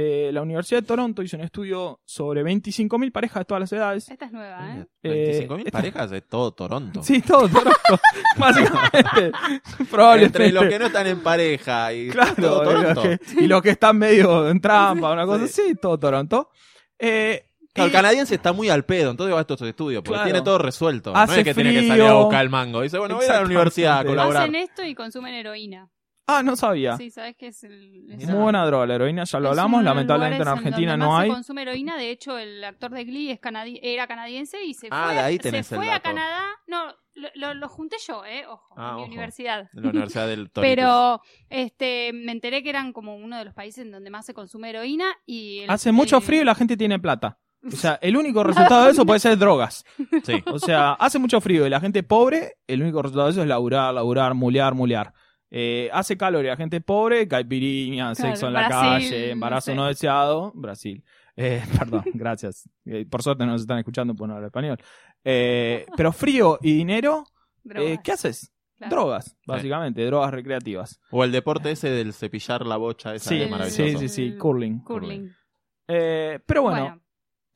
[0.00, 4.08] Eh, la Universidad de Toronto hizo un estudio sobre 25.000 parejas de todas las edades.
[4.08, 4.86] Esta es nueva, ¿eh?
[5.02, 7.02] Eh, 25.000 esta- parejas de todo Toronto.
[7.02, 7.72] Sí, todo Toronto.
[8.38, 9.32] Básicamente.
[9.90, 10.44] Probablemente.
[10.44, 13.02] Entre los que no están en pareja y Claro, todo y los, Toronto.
[13.02, 16.50] que, y los que están medio en trampa, una cosa así, todo Toronto.
[16.98, 20.24] Eh, el canadiense está muy al pedo, entonces va a estos estudios, porque Claro.
[20.24, 21.12] tiene todo resuelto.
[21.12, 21.88] no Hace es que tiene que frío.
[21.90, 22.80] salir a buscar el mango.
[22.82, 24.42] Dice, bueno, voy a ir a la universidad a colaborar.
[24.44, 25.88] Hacen esto y consumen heroína.
[26.30, 26.96] Ah, no sabía.
[26.98, 28.10] Sí, ¿sabes qué es el...?
[28.12, 28.28] es.
[28.28, 31.22] Muy buena droga, la heroína ya lo Es hablamos, lamentablemente en Argentina donde no más
[31.22, 31.30] hay.
[31.30, 34.88] Se consume heroína, de hecho el actor de Glee es canadi- era canadiense y se
[34.90, 36.00] Ah, fue, de ahí se tenés el fue a.
[36.00, 36.44] Canadá.
[36.66, 39.10] No, lo, lo- lo junté yo, eh, ojo, Ah, en mi ojo.
[39.12, 39.70] universidad.
[39.72, 40.50] De la Universidad del.
[40.54, 44.34] Pero este me enteré que eran como uno de los países en donde más se
[44.34, 47.38] consume heroína y el- Hace mucho el- frío y la gente tiene plata.
[47.66, 49.84] O sea, el único resultado de eso puede ser drogas.
[50.24, 50.42] Sí.
[50.46, 53.48] O sea, hace mucho frío y la gente pobre, el único resultado de eso es
[53.48, 55.12] laburar, laburar, mulear, mulear.
[55.50, 59.74] Eh, hace calor y la gente pobre, caipirinha, Claro, sexo en la Brasil, calle, embarazo
[59.74, 61.02] no deseado, Brasil.
[61.36, 62.68] Eh, perdón, gracias.
[62.84, 64.78] Eh, por suerte no nos están escuchando por no hablar español.
[65.24, 67.24] Eh, pero frío y dinero,
[67.74, 68.52] eh, ¿qué haces?
[68.76, 68.94] claro.
[68.94, 71.00] Drogas, básicamente, drogas recreativas.
[71.10, 73.82] O el deporte ese del cepillar la bocha, esa Sí, es maravilloso.
[73.84, 74.80] sí, sí, sí, curling.
[74.84, 75.32] Curling.
[75.88, 77.00] Eh, pero bueno,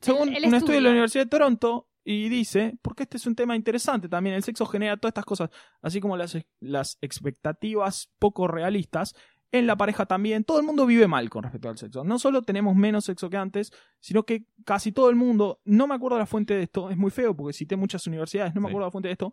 [0.01, 0.75] según el- el un estudio estudio.
[0.75, 4.43] de la Universidad de Toronto, y dice, porque este es un tema interesante también, el
[4.43, 5.49] sexo genera todas estas cosas,
[5.81, 9.13] así como las, las expectativas poco realistas,
[9.51, 12.03] en la pareja también, todo el mundo vive mal con respecto al sexo.
[12.03, 15.93] No solo tenemos menos sexo que antes, sino que casi todo el mundo, no me
[15.93, 18.71] acuerdo la fuente de esto, es muy feo porque cité muchas universidades, no me Sí.
[18.71, 19.31] acuerdo la fuente de esto,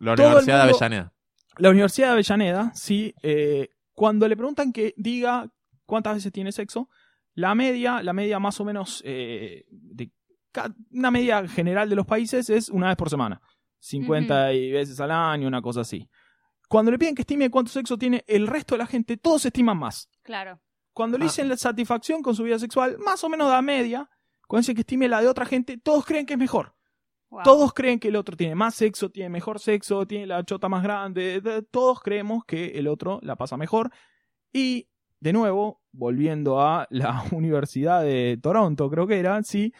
[0.00, 1.12] La Todo Universidad de Avellaneda.
[1.58, 5.50] la Universidad de Avellaneda, sí, eh, cuando le preguntan que diga
[5.86, 6.90] cuántas veces tiene sexo,
[7.32, 10.10] la media, la media más o menos, eh, de
[10.92, 13.40] una media general de los países es una vez por semana.
[13.78, 16.08] 50 y veces al año, una cosa así.
[16.68, 19.78] Cuando le piden que estime cuánto sexo tiene el resto de la gente, todos estiman
[19.78, 20.08] más.
[20.22, 20.60] Claro.
[20.92, 21.28] Cuando le Ah.
[21.28, 24.08] dicen la satisfacción con su vida sexual, más o menos da media.
[24.48, 26.74] Cuando dicen que estime la de otra gente, todos creen que es mejor.
[27.30, 27.42] Wow.
[27.44, 30.82] Todos creen que el otro tiene más sexo, tiene mejor sexo, tiene la chota más
[30.82, 31.40] grande.
[31.40, 33.90] de- Todos creemos que el otro la pasa mejor.
[34.52, 34.88] Y,
[35.20, 39.72] de nuevo, volviendo a la Universidad de Toronto, creo que era, sí,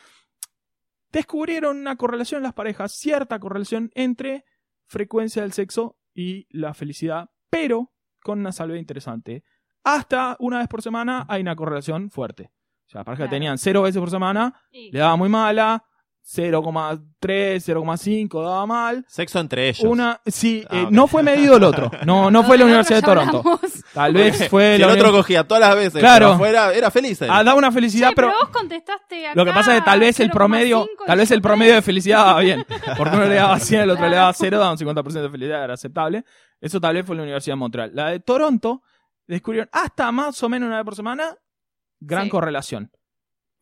[1.17, 4.45] descubrieron una correlación en las parejas, cierta correlación entre
[4.87, 7.91] frecuencia del sexo y la felicidad, pero
[8.23, 9.43] con una salvedad interesante.
[9.83, 12.53] Hasta una vez por semana hay una correlación fuerte.
[12.87, 15.85] O sea, las parejas que tenían cero veces por semana, le daba muy mala,
[16.27, 19.05] 0,3, 0,5 daba mal.
[19.09, 19.85] Sexo entre ellos.
[19.85, 21.91] Una, sí, Ah, eh, no fue medido el otro.
[22.05, 23.39] No, no fue la Universidad de Toronto.
[23.39, 23.61] hablamos.
[23.95, 26.27] Tal vez fue Si la el otro cogía todas las veces, Claro.
[26.27, 27.23] pero afuera era feliz.
[27.23, 27.29] él.
[27.31, 30.01] Ah, da una felicidad, pero, pero vos contestaste acá lo que pasa es que tal
[30.01, 32.67] vez el 0,5 promedio, tal vez el promedio de felicidad daba bien.
[32.97, 35.65] Porque uno le daba 100, el otro le daba 0, daba un 50% de felicidad,
[35.65, 36.25] era aceptable.
[36.61, 37.91] Eso tal vez fue la Universidad de Montreal.
[37.95, 38.83] La de Toronto
[39.27, 41.37] descubrieron hasta más o menos una vez por semana
[42.01, 42.31] gran Sí.
[42.31, 42.91] correlación.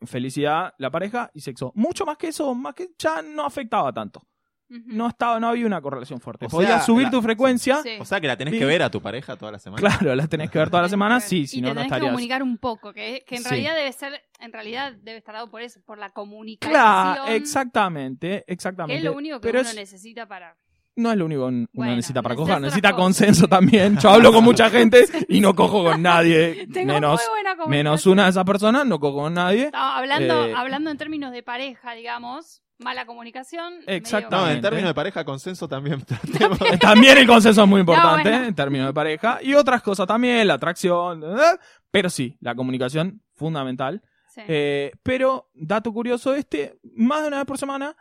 [0.07, 1.71] Felicidad, la pareja y sexo.
[1.75, 4.21] Mucho más que eso, más que ya no afectaba tanto.
[4.67, 6.47] No estaba, no había una correlación fuerte.
[6.47, 7.97] O Podías sea, subir la- tu frecuencia, Sí.
[7.99, 9.79] O sea que la tenés que ver a tu pareja toda la semana.
[9.79, 11.83] claro, la tenés que ver toda la semana, sí, si y no, te no tenés
[11.91, 12.11] que estarías.
[12.11, 13.49] comunicar un poco, que, que en Sí.
[13.49, 16.73] realidad debe ser, en realidad debe estar dado por eso, por la comunicación.
[16.73, 18.97] Claro, exactamente, Que exactamente.
[18.97, 20.57] es lo único que Pero uno es- necesita para.
[20.95, 23.97] No es lo único que uno Bueno, necesita para coger, necesita consenso también.
[23.97, 27.69] Yo hablo con mucha gente y no cojo con nadie, Tengo menos, muy buena comunicación.
[27.69, 29.69] menos una de esas personas, no cojo con nadie.
[29.71, 33.73] No, hablando, Eh, hablando en términos de pareja, digamos, mala comunicación.
[33.87, 34.51] Exactamente.
[34.51, 36.03] No, en términos de pareja, consenso también.
[36.79, 38.45] También el consenso es muy importante bueno.
[38.45, 39.39] en términos de pareja.
[39.41, 41.23] Y otras cosas también, la atracción.
[41.23, 41.57] ¿eh?
[41.91, 44.01] Pero sí, la comunicación fundamental.
[44.27, 44.41] Sí.
[44.47, 47.95] Eh, pero, dato curioso este, más de una vez por semana,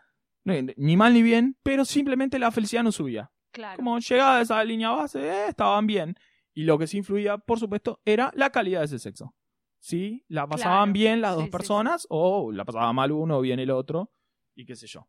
[0.45, 3.31] ni mal ni bien, pero simplemente la felicidad no subía.
[3.51, 3.77] claro.
[3.77, 6.17] Como llegaba a esa línea base, eh, estaban bien.
[6.53, 9.35] Y lo que sí influía, por supuesto, era la calidad de ese sexo.
[9.81, 10.93] Sí, la pasaban Claro.
[10.93, 14.13] bien las dos sí, personas, o la pasaba mal uno o bien el otro,
[14.55, 15.09] y qué sé yo.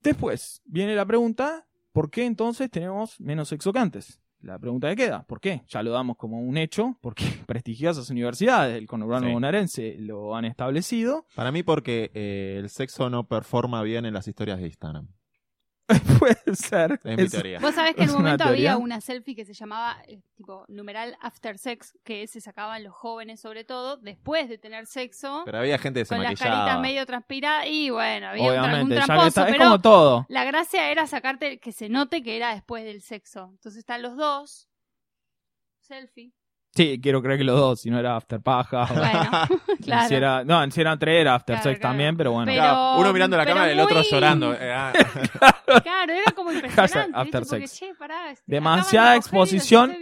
[0.00, 4.20] Después viene la pregunta, ¿por qué entonces tenemos menos sexo que antes?
[4.40, 5.62] La pregunta que queda, ¿por qué?
[5.68, 9.32] Ya lo damos como un hecho, porque prestigiosas universidades del conurbano Sí.
[9.32, 11.26] bonaerense lo han establecido.
[11.34, 15.08] Para mí porque eh, el sexo no performa bien en las historias de Instagram.
[16.18, 17.00] Puede ser.
[17.04, 17.58] Es mi Es- teoría.
[17.60, 18.72] Vos sabés que en un momento teoría.
[18.72, 22.92] había una selfie que se llamaba eh, tipo numeral after sex, que se sacaban los
[22.94, 26.56] jóvenes sobre todo después de tener sexo, Pero había gente que se con las maquillaba.
[26.64, 29.52] caritas medio transpiradas y bueno, había un, tra- un Obviamente, ya que tramposo, está, es
[29.52, 30.26] pero como todo.
[30.28, 33.48] la gracia era sacarte que se note que era después del sexo.
[33.52, 34.68] Entonces están los dos,
[35.80, 36.32] selfie.
[36.74, 38.82] Sí, quiero creer que los dos, si no era after paja.
[38.84, 39.30] o- Bueno,
[39.84, 40.08] claro.
[40.08, 41.90] Si era, no, si eran tres era after Claro, sex claro.
[41.92, 42.52] también, pero bueno.
[42.52, 44.54] Pero- uno mirando la cámara y el otro llorando.
[45.82, 47.16] Claro, era como impresionante.
[47.18, 47.56] after ¿viste?
[47.56, 47.78] Porque, sex.
[47.78, 49.96] che, pará, este, Demasiada de exposición.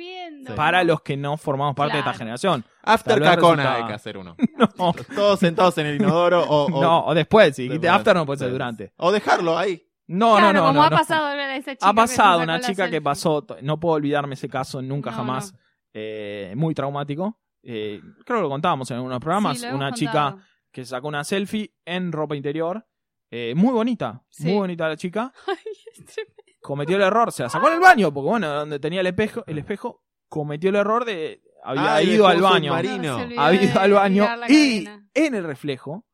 [0.55, 2.64] Para los que no formamos parte de esta generación.
[2.83, 4.37] After cacona resulta- hay que hacer uno.
[4.79, 7.98] No, Todos sentados en el inodoro o, o, no, o después, si dijiste Después.
[7.98, 8.92] after no puede ser durante.
[8.96, 9.83] o dejarlo ahí.
[10.09, 10.61] No, Claro, no, no.
[10.68, 10.96] como no, ha no.
[10.96, 14.81] pasado a esa chica Ha pasado una chica que pasó, no puedo olvidarme ese caso
[14.81, 15.59] nunca No, jamás, no.
[15.94, 17.40] eh, muy traumático.
[17.64, 19.59] Eh, creo que lo contábamos en algunos programas.
[19.59, 20.37] Sí, una chica
[20.70, 22.87] que sacó una selfie en ropa interior,
[23.31, 24.45] eh, muy bonita, Sí.
[24.45, 25.33] muy bonita la chica.
[25.47, 25.57] Ay,
[25.93, 26.35] es tremendo.
[26.61, 29.45] Cometió el error, se la sacó en el baño, porque bueno, donde tenía el espejo,
[29.47, 32.71] el espejo cometió el error de había Ay, ido al baño.
[32.71, 35.09] No, había ido al baño y cadena.
[35.15, 36.05] en el reflejo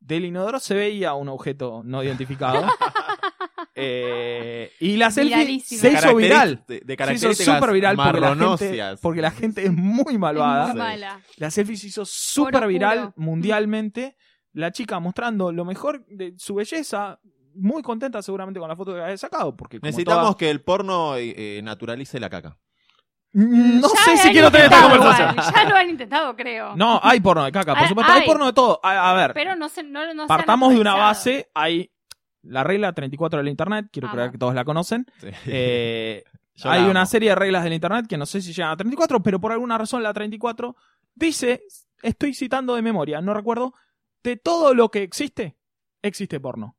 [0.00, 2.64] del inodoro se veía un objeto no identificado.
[3.82, 5.80] Eh, y la selfie Viralísimo.
[5.80, 6.64] se hizo viral.
[6.66, 10.64] De, de Se hizo súper viral porque la, gente, porque la gente es muy malvada.
[10.64, 11.20] Es muy mala.
[11.36, 14.16] La selfie se hizo súper viral mundialmente.
[14.52, 17.20] La chica mostrando lo mejor de su belleza,
[17.54, 19.56] muy contenta seguramente con la foto que había sacado.
[19.56, 22.58] Porque como Necesitamos toda- que el porno eh, eh, naturalice la caca.
[23.32, 25.30] No Ya sé si han quiero tener esta intentado conversación.
[25.38, 26.74] igual, Ya lo han intentado, creo.
[26.76, 28.12] No, hay porno de caca, por Ah, supuesto.
[28.12, 28.26] Hay hay.
[28.26, 28.80] porno de todo.
[28.82, 31.48] A, a ver, Pero no se, no, no se han partamos de una base.
[31.54, 31.92] Hay
[32.42, 34.16] la regla 34 del Internet, quiero Amo.
[34.16, 35.06] creer que todos la conocen.
[35.20, 35.28] Sí.
[35.46, 36.24] Eh,
[36.56, 37.06] Yo hay la una amo.
[37.06, 39.78] serie de reglas del Internet que no sé si llegan a 34, pero por alguna
[39.78, 40.74] razón la 34
[41.14, 41.62] dice,
[42.02, 43.74] estoy citando de memoria, no recuerdo,
[44.22, 45.56] de todo lo que existe,
[46.02, 46.76] existe porno.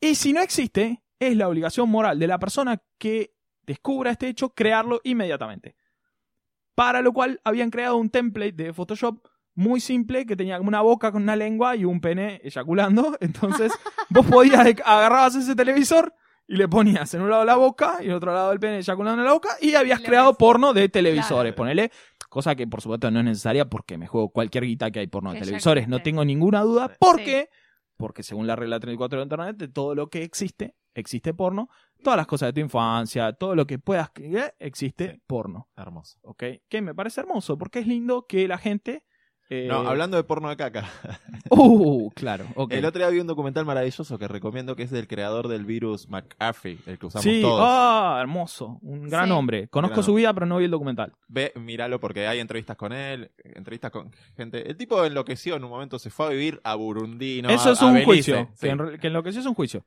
[0.00, 4.50] Y si no existe, es la obligación moral de la persona que descubra este hecho
[4.50, 5.76] crearlo inmediatamente.
[6.74, 10.80] Para lo cual habían creado un template de Photoshop muy simple que tenía como una
[10.80, 13.16] boca con una lengua y un pene eyaculando.
[13.20, 13.72] Entonces
[14.08, 16.14] vos podías agarrabas ese televisor
[16.48, 19.22] y le ponías en un lado la boca y en otro lado el pene eyaculando
[19.22, 21.52] en la boca y habías creado porno de televisores.
[21.52, 21.56] Claro.
[21.56, 21.92] Ponele,
[22.32, 25.30] cosa que por supuesto no es necesaria porque me juego cualquier guita que hay porno
[25.30, 25.86] de Que ya televisores.
[25.86, 26.96] No tengo ninguna duda.
[26.98, 27.24] ¿Por Sí.
[27.26, 27.48] qué?
[27.98, 31.68] Porque según la regla 34 de Internet, de todo lo que existe, existe porno.
[32.02, 35.22] Todas las cosas de tu infancia, todo lo que puedas creer, existe Sí.
[35.26, 35.68] porno.
[35.76, 36.18] Hermoso.
[36.22, 36.42] ¿Ok?
[36.68, 39.04] Que me parece hermoso porque es lindo que la gente.
[39.52, 40.84] Eh, No, hablando de porno de caca.
[41.54, 42.46] Uh, claro.
[42.70, 46.08] El otro día vi un documental maravilloso que recomiendo que es del creador del virus
[46.08, 47.60] McAfee, el que usamos Sí, todos.
[47.62, 48.78] ah, hermoso.
[48.80, 49.32] Un gran Sí.
[49.32, 49.68] hombre.
[49.68, 51.12] Conozco Gran su vida, pero no vi el documental.
[51.28, 54.66] Ve, míralo porque hay entrevistas con él, entrevistas con gente.
[54.66, 57.50] El tipo enloqueció en un momento, se fue a vivir a Burundi, ¿no?
[57.50, 58.48] Eso a- es un juicio.
[58.54, 58.68] Sí.
[58.98, 59.84] Que, enloqueció es un juicio.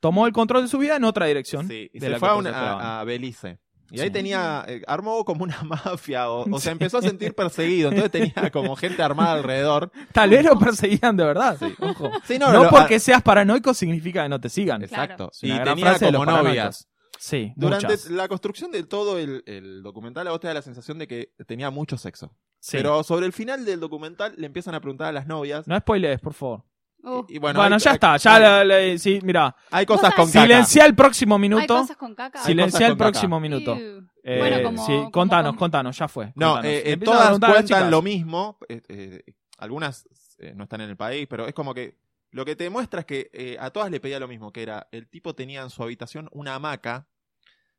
[0.00, 1.66] Tomó el control de su vida en otra dirección.
[1.66, 3.58] Sí, y de se la fue una- a Belice.
[3.90, 6.64] Y ahí tenía, eh, armó como una mafia, o, o Sí.
[6.64, 9.90] se empezó a sentir perseguido, entonces tenía como gente armada alrededor.
[10.12, 11.58] Tal vez lo perseguían de verdad.
[11.80, 12.10] Ojo.
[12.26, 14.82] Sí, No, no, lo- porque seas paranoico significa que no te sigan.
[14.82, 15.30] Exacto.
[15.42, 16.88] Y tenía como novias.
[17.18, 18.10] Sí, Durante muchas.
[18.10, 21.32] la construcción de todo el, el documental, a vos te da la sensación de que
[21.46, 22.36] tenía mucho sexo.
[22.60, 22.76] Sí.
[22.76, 25.66] Pero sobre el final del documental le empiezan a preguntar a las novias.
[25.66, 26.64] No spoilees, por favor.
[27.02, 28.16] Uh, y, y Bueno, bueno, hay- ya hay- está.
[28.16, 29.54] Ya hay, la- la- sí, mira.
[29.70, 30.42] hay cosas con caca.
[30.42, 31.76] Silencia el próximo ¿Hay minuto.
[31.78, 32.40] cosas con caca?
[32.40, 33.04] Hay Silencia el caca.
[33.04, 33.76] próximo minuto.
[34.24, 36.32] Eh, bueno, como, sí, como contanos, con- contanos, ya fue.
[36.34, 38.58] No, eh, eh, todas cuentan lo mismo.
[38.68, 39.22] eh, eh,
[39.58, 41.96] algunas eh, no están en el país, pero es como que
[42.32, 44.88] Lo que te demuestra es que eh, a todas le pedía lo mismo, que era,
[44.90, 47.06] el tipo tenía en su habitación una hamaca,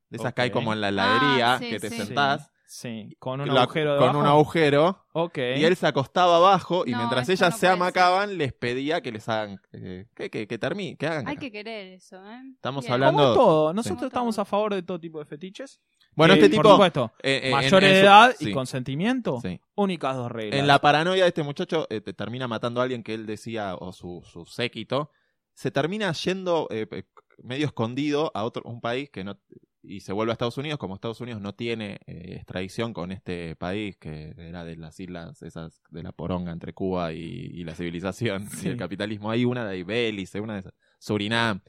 [0.09, 1.97] de esas que hay como en la heladería, Ah, sí, que te sí.
[1.97, 5.37] sentás, Sí, con un la- agujero con un agujero, Ok.
[5.37, 9.13] y él se acostaba abajo, y No, mientras ellas no se amacaban, les pedía que
[9.13, 11.27] les hagan, eh, que, que, que termine, que hagan.
[11.29, 12.41] Hay que querer eso, ¿eh?
[12.53, 12.93] Estamos Bien.
[12.95, 15.79] hablando- Como todo, nosotros estamos a favor de todo tipo de fetiches.
[16.13, 16.63] Bueno, Que, este tipo...
[16.63, 19.61] Por supuesto, eh, eh, en- mayores en de su- edad sí, y consentimiento, sí.
[19.75, 20.59] únicas dos reglas.
[20.59, 23.75] En la paranoia de este muchacho, eh, te termina matando a alguien que él decía,
[23.79, 25.09] o su, su séquito,
[25.53, 27.03] se termina yendo eh, eh,
[27.43, 29.37] medio escondido a otro un país que no
[29.87, 33.55] y se vuelve a Estados Unidos, como Estados Unidos no tiene eh, extradición con este
[33.55, 37.73] país que era de las islas esas de la poronga entre Cuba y, y la
[37.75, 38.67] civilización Sí.
[38.67, 39.31] y el capitalismo.
[39.31, 41.61] Hay una de Belice, una de esas, Surinam.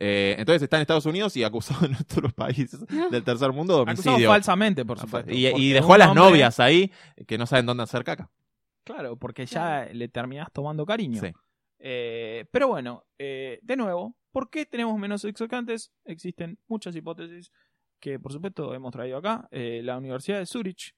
[0.00, 1.92] Eh, entonces está en Estados Unidos y acusado en
[2.22, 4.30] los países del tercer mundo de Acusado homicidio.
[4.30, 5.30] falsamente, por supuesto.
[5.32, 6.90] y, dejó a las hombre- novias ahí
[7.26, 8.30] que no saben dónde hacer caca.
[8.84, 11.20] Claro, porque ya le terminás tomando cariño.
[11.20, 11.28] Sí.
[11.78, 15.92] Eh, pero bueno, eh, de nuevo, ¿por qué tenemos menos sexo que antes?
[16.04, 17.52] Existen muchas hipótesis
[18.00, 19.46] que, por supuesto, hemos traído acá.
[19.50, 20.94] Eh, la Universidad de Zurich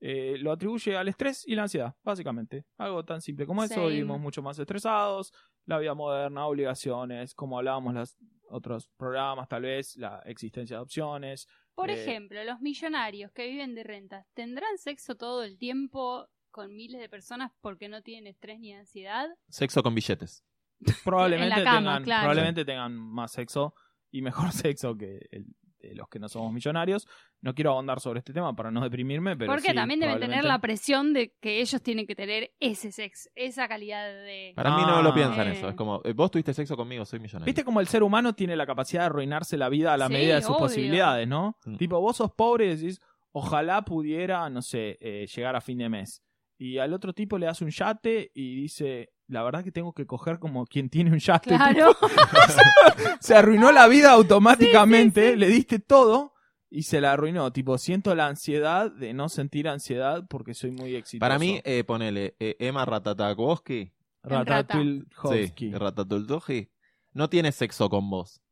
[0.00, 2.64] eh, lo atribuye al estrés y la ansiedad, básicamente.
[2.78, 3.74] Algo tan simple como eso.
[3.74, 3.88] Same.
[3.90, 5.32] Vivimos mucho más estresados,
[5.66, 8.16] la vida moderna, obligaciones, como hablábamos en los
[8.48, 11.46] otros programas, tal vez, la existencia de opciones.
[11.74, 16.74] Por Eh, ejemplo, los millonarios que viven de rentas, ¿tendrán sexo todo el tiempo con
[16.74, 19.28] miles de personas porque no tienen estrés ni ansiedad?
[19.48, 20.42] Sexo con billetes.
[21.04, 22.20] probablemente cama, tengan claro.
[22.22, 23.74] probablemente tengan más sexo
[24.10, 25.46] y mejor sexo que el
[25.78, 27.06] de los que no somos millonarios.
[27.42, 30.42] No quiero ahondar sobre este tema para no deprimirme, pero Porque sí, también deben tener
[30.42, 34.52] la presión de que ellos tienen que tener ese sexo, esa calidad de...
[34.56, 35.02] Para mí no Ah.
[35.02, 35.52] lo piensan Eh.
[35.52, 35.68] eso.
[35.68, 37.44] Es como, eh, vos tuviste sexo conmigo, soy millonario.
[37.44, 40.14] ¿Viste cómo el ser humano tiene la capacidad de arruinarse la vida a la Sí,
[40.14, 40.58] medida de sus obvio.
[40.60, 41.56] posibilidades, no?
[41.66, 41.76] Mm.
[41.76, 42.98] Tipo, vos sos pobre y decís,
[43.30, 46.22] ojalá pudiera, no sé, eh, llegar a fin de mes.
[46.58, 50.06] Y al otro tipo le das un yate y dice, la verdad que tengo que
[50.06, 51.50] coger como quien tiene un yate.
[51.50, 51.96] Claro.
[53.20, 55.38] se arruinó la vida automáticamente, Sí, sí, sí.
[55.38, 56.34] le diste todo
[56.70, 57.52] y se la arruinó.
[57.52, 61.20] Tipo, siento la ansiedad de no sentir ansiedad porque soy muy exitoso.
[61.20, 63.92] Para mí, eh, ponele eh, Emma Ratatakovsky.
[64.22, 65.70] Ratatouille-Hovsky.
[65.70, 66.70] Sí, Ratatouille.
[67.12, 68.42] No tiene sexo con vos.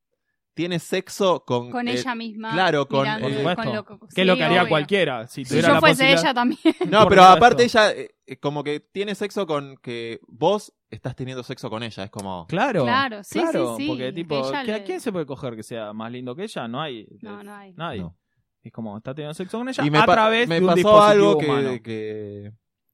[0.55, 1.71] Tiene sexo con.
[1.71, 2.53] con eh, ella misma.
[2.53, 4.69] claro, con- mirando- con lo que es lo que haría obvio.
[4.69, 5.27] cualquiera.
[5.27, 6.61] Si, Si tuviera yo la fuese posibilidad- ella también.
[6.89, 11.43] No, pero aparte ella, eh, eh, como que tiene sexo con que vos estás teniendo
[11.43, 12.05] sexo con ella.
[12.05, 12.47] Es como.
[12.47, 15.11] Claro, Claro, sí, claro, sí, sí, porque que tipo, ella ¿que ¿a le- quién se
[15.11, 16.69] puede coger que sea más lindo que ella?
[16.69, 17.07] No hay.
[17.21, 17.73] No, no hay.
[17.75, 18.01] Nadie.
[18.03, 18.17] No.
[18.63, 20.77] Es como, está teniendo sexo con ella Y me, a través me de un pasó
[20.77, 22.53] dispositivo algo que, que,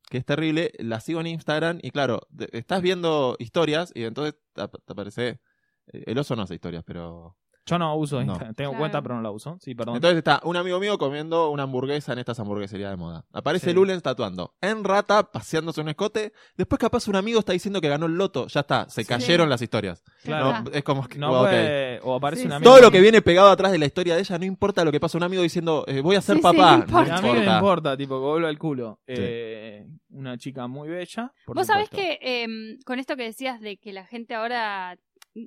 [0.09, 0.73] que es terrible.
[0.79, 4.93] La sigo en Instagram y claro, de- estás viendo historias y entonces te, ap- te
[4.95, 5.29] aparece.
[5.93, 7.37] eh, El oso no hace historias, pero.
[7.67, 8.23] Yo no uso No.
[8.23, 8.55] Instagram.
[8.55, 8.81] Tengo Claro.
[8.81, 9.57] cuenta, pero no la uso.
[9.61, 9.97] Sí, perdón.
[9.97, 13.25] Entonces está un amigo mío comiendo una hamburguesa en estas hamburgueserías de moda.
[13.33, 13.73] Aparece Sí.
[13.75, 14.55] Lulens tatuando.
[14.61, 16.33] En rata, paseándose un escote.
[16.57, 18.47] Después capaz un amigo está diciendo que ganó el loto.
[18.49, 19.09] Ya está, se Sí.
[19.09, 20.03] cayeron las historias.
[20.25, 20.63] Claro.
[20.65, 21.19] No, es como que...
[21.19, 21.49] no ok.
[21.49, 22.01] puede.
[22.03, 22.71] O aparece Sí, un amigo.
[22.71, 24.99] Todo lo que viene pegado atrás de la historia de ella, no importa lo que
[25.01, 25.19] pasa.
[25.19, 26.73] Un amigo diciendo, eh, voy a ser papá.
[26.73, 27.17] no no importa.
[27.17, 27.51] A mí no importa.
[27.51, 29.01] me importa, tipo, que vuelva al culo.
[29.07, 29.15] Sí.
[29.17, 31.33] Eh, una chica muy bella.
[31.47, 32.19] por Vos sabés supuesto.
[32.21, 34.97] que em, con esto que decías de que la gente ahora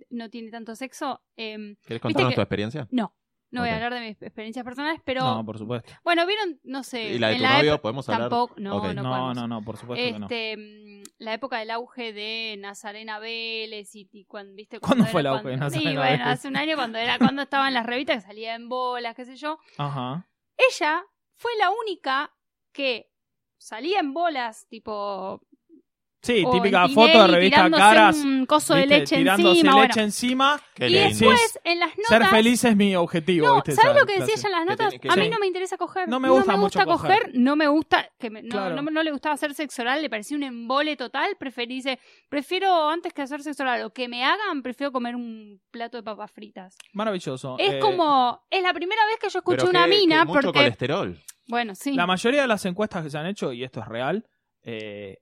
[0.09, 2.87] no tiene tanto sexo, em, ¿Querés contarnos que- tu experiencia?
[2.91, 3.15] no.
[3.51, 5.87] No voy a hablar de mis experiencias personales, pero No, por supuesto.
[6.03, 7.79] bueno, vieron, no sé, ¿Y la de en tu la novio?
[7.83, 8.21] ¿Podemos hablar?
[8.31, 10.25] tampoco, no, no, No, no, no, por supuesto que no.
[10.25, 14.79] Este, mm, la época del auge de Nazarena Vélez y, y cuando, ¿viste?
[14.79, 16.25] ¿Cuándo Cuando fue el auge de Nazarena Sí, bueno, Vélez?
[16.25, 19.23] hace un año cuando era cuando estaba en las revistas que salía en bolas, qué
[19.25, 19.59] sé yo.
[19.77, 20.27] Ajá.
[20.57, 21.03] Ella
[21.35, 22.33] fue la única
[22.71, 23.11] que
[23.59, 25.45] salía en bolas, tipo
[26.23, 28.17] Sí, o típica foto de revista tirándose Caras.
[28.23, 29.71] un coso de leche tirándose encima.
[29.73, 30.01] leche bueno.
[30.03, 30.61] encima.
[30.73, 31.09] Qué Y lindo.
[31.09, 32.07] después, en las notas.
[32.07, 33.47] Ser feliz es mi objetivo.
[33.47, 33.55] No.
[33.55, 34.93] ¿sabes Esa lo que decía ella en las notas?
[35.01, 35.29] que a mí sí.
[35.29, 36.07] no me interesa coger.
[36.07, 37.31] No me gusta mucho coger, coger.
[37.33, 38.09] no me gusta.
[38.17, 38.81] que me- no, Claro.
[38.81, 41.35] no, no le gustaba hacer sexo oral, le parecía un embole total.
[41.37, 45.59] Preferí, dice, prefiero antes que hacer sexo oral o que me hagan, prefiero comer un
[45.71, 46.77] plato de papas fritas.
[46.93, 47.57] Maravilloso.
[47.59, 50.23] Es Eh, como, es la primera vez que yo escucho Pero una que- que mina
[50.23, 50.59] mucho porque.
[50.59, 51.21] colesterol.
[51.49, 51.93] Bueno, sí.
[51.93, 54.25] La mayoría de las encuestas que se han hecho, y esto es real,
[54.63, 55.17] eh,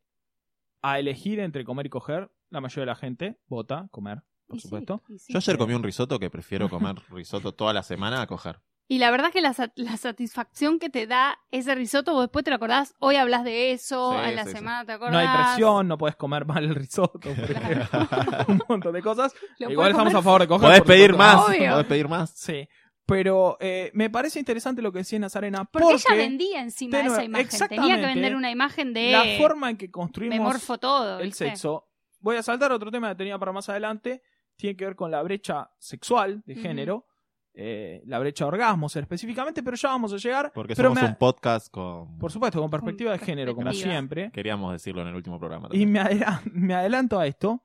[0.82, 4.62] a elegir entre comer y coger, la mayoría de la gente vota comer, por Y
[4.62, 5.02] supuesto.
[5.18, 5.32] sí.
[5.34, 8.60] Yo ayer comí un risotto que prefiero comer risotto toda la semana a coger.
[8.88, 12.44] Y la verdad que la, sat- la satisfacción que te da ese risotto, vos después
[12.44, 14.58] te lo acordás, hoy hablas de eso, Sí, en la sí, sí.
[14.58, 15.14] semana te acordás.
[15.14, 17.30] No hay presión, no puedes comer mal el risotto,
[18.50, 19.34] un montón de cosas.
[19.60, 20.20] Igual estamos comer.
[20.20, 20.68] a favor de coger.
[20.68, 21.42] Podés pedir más.
[21.46, 22.32] Podés pedir más.
[22.32, 22.68] Sí.
[23.14, 25.66] Pero eh, me parece interesante lo que decía Nazarena.
[25.66, 27.68] Porque, Porque, ella vendía encima de esa imagen.
[27.68, 29.12] Tenía que vender una imagen de.
[29.12, 31.20] la forma en que construimos Me morfo todo.
[31.20, 31.46] el ¿viste?
[31.50, 31.88] sexo.
[32.20, 34.22] Voy a saltar a otro tema que tenía para más adelante.
[34.56, 37.06] Tiene que ver con la brecha sexual de género.
[37.54, 40.54] eh, la brecha de orgasmos específicamente, pero ya vamos a llegar.
[40.54, 42.18] Porque Pero somos me- un podcast con...
[42.18, 44.32] Por supuesto, con perspectiva de género, como siempre.
[44.32, 45.68] Queríamos decirlo en el último programa.
[45.74, 45.92] Y también.
[45.92, 47.62] me, adela- me adelanto a esto.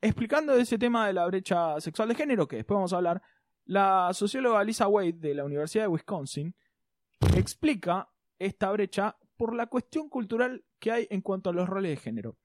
[0.00, 3.22] explicando ese tema de la brecha sexual de género, que después vamos a hablar,
[3.68, 6.54] la socióloga Lisa Wade de la Universidad de Wisconsin
[7.36, 11.96] explica esta brecha por la cuestión cultural que hay en cuanto a los roles de
[11.96, 12.38] género.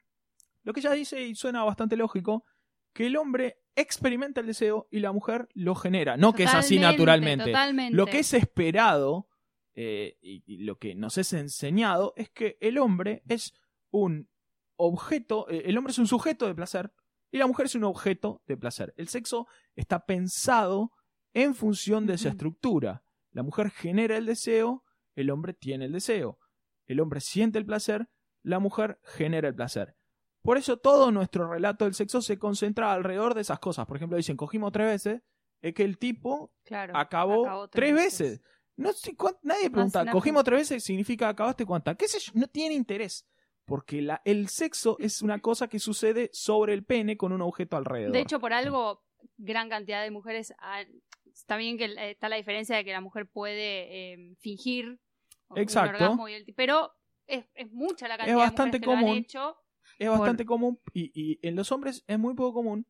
[0.63, 2.45] Lo que ella dice, y suena bastante lógico,
[2.91, 6.77] que el hombre experimenta el deseo y la mujer lo genera, no que es así
[6.77, 7.45] naturalmente.
[7.45, 7.95] Totalmente.
[7.95, 9.29] Lo que es esperado
[9.75, 13.53] eh, y, y lo que nos es enseñado es que el hombre es
[13.91, 14.29] un
[14.75, 16.91] objeto, eh, el hombre es un sujeto de placer
[17.31, 18.93] y la mujer es un objeto de placer.
[18.97, 20.91] El sexo está pensado
[21.33, 23.03] en función de esa estructura.
[23.31, 24.83] La mujer genera el deseo,
[25.15, 26.39] el hombre tiene el deseo.
[26.85, 28.09] El hombre siente el placer,
[28.43, 29.95] la mujer genera el placer.
[30.41, 33.85] Por eso todo nuestro relato del sexo se concentra alrededor de esas cosas.
[33.87, 35.21] Por ejemplo, dicen, cogimos tres veces,
[35.61, 38.41] es que el tipo Claro, acabó, acabó tres veces.
[38.75, 41.95] No sé nadie pregunta, cogimos tres veces, significa acabaste cuántas.
[41.95, 42.31] ¿Qué sé yo?
[42.35, 43.25] No tiene interés.
[43.65, 47.77] Porque la, el sexo es una cosa que sucede sobre el pene con un objeto
[47.77, 48.11] alrededor.
[48.11, 49.01] De hecho, por algo,
[49.37, 50.53] gran cantidad de mujeres.
[50.57, 51.01] han-
[51.43, 54.99] Está bien que eh, está la diferencia de que la mujer puede eh, fingir
[55.49, 55.91] un Exacto.
[56.03, 56.91] orgasmo, y el- pero
[57.27, 59.17] es, es mucha la cantidad bastante de mujeres que lo común.
[59.17, 59.57] han hecho.
[59.99, 62.85] es bastante común y, y en los hombres es muy poco común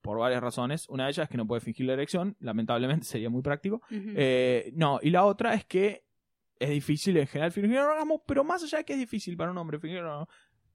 [0.00, 0.88] por varias razones.
[0.88, 3.80] Una de ellas es que no puede fingir la erección, lamentablemente sería muy práctico.
[3.90, 6.04] Eh, no, y la otra es que
[6.58, 9.50] es difícil en general fingir un orgasmo, pero más allá de que es difícil para
[9.52, 10.28] un hombre fingir un orgasmo,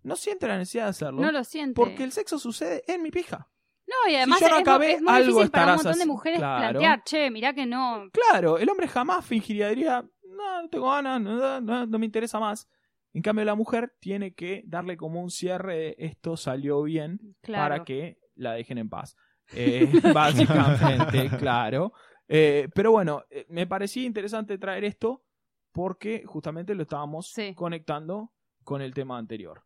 [0.04, 1.22] no siente la necesidad de hacerlo.
[1.22, 1.74] no lo siente.
[1.76, 3.50] porque el sexo sucede en mi pija.
[3.88, 5.98] No, y además yo no es, mu- acabé, es muy algo difícil para un montón
[6.00, 6.80] de mujeres Claro.
[6.80, 8.10] plantear, che, mirá que no.
[8.12, 12.40] Claro, el hombre jamás fingiría, diría, no, no tengo ganas, no, no, no me interesa
[12.40, 12.68] más.
[13.14, 17.64] En cambio, la mujer tiene que darle como un cierre de esto salió bien Claro.
[17.74, 19.16] para que la dejen en paz.
[19.56, 21.94] Eh, básicamente, claro.
[22.28, 25.24] Eh, pero bueno, eh, me parecía interesante traer esto
[25.72, 27.54] porque justamente lo estábamos Sí.
[27.56, 28.34] conectando
[28.66, 29.64] con el tema anterior.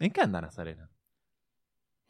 [0.00, 0.90] ¿En qué anda Nazarena?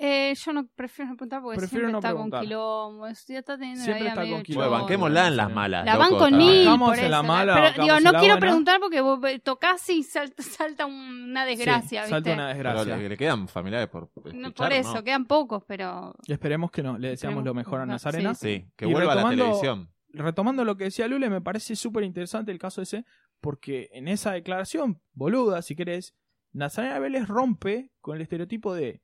[0.02, 2.40] Eh, yo no prefiero no preguntar porque Prefiero siempre no está preguntar.
[2.40, 3.06] con quilombo.
[3.06, 4.68] Ya está teniendo Siempre vida está medio con quilombo.
[4.68, 5.84] Bueno, banquémosla en las malas.
[5.84, 6.38] La loco, van con.
[6.38, 8.40] Bancamos por en la eso, mala, Pero digo, no la quiero buena.
[8.40, 12.32] preguntar porque vos tocás y salta, salta una desgracia, Sí, salta ¿viste?
[12.32, 12.96] una desgracia.
[12.96, 15.04] le, le quedan familiares por No, por eso, ¿no?
[15.04, 16.14] quedan pocos, pero.
[16.26, 16.96] Y esperemos que no.
[16.96, 18.34] Le deseamos lo mejor a Nazarena.
[18.34, 19.90] sí, Sí, que Y vuelva a la televisión.
[20.14, 23.04] retomando lo que decía Lule, me parece súper interesante el caso ese,
[23.40, 26.14] porque en esa declaración, boluda, si querés,
[26.52, 29.02] Nazarena Vélez rompe con el estereotipo de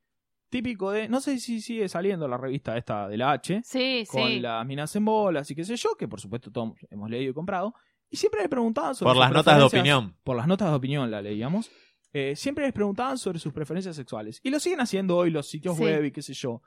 [0.49, 4.27] típico de, no sé si sigue saliendo la revista esta de la H, Sí, con
[4.29, 4.41] sí.
[4.41, 7.35] las minas en bolas y qué sé yo, que por supuesto todos hemos leído y
[7.35, 7.75] comprado,
[8.11, 10.17] y siempre le preguntaban sobre Por sus las notas de opinión.
[10.23, 11.71] Por las notas de opinión la leíamos.
[12.13, 14.41] eh, siempre les preguntaban sobre sus preferencias sexuales.
[14.43, 15.83] Y lo siguen haciendo hoy los sitios Sí.
[15.83, 16.63] web y qué sé yo.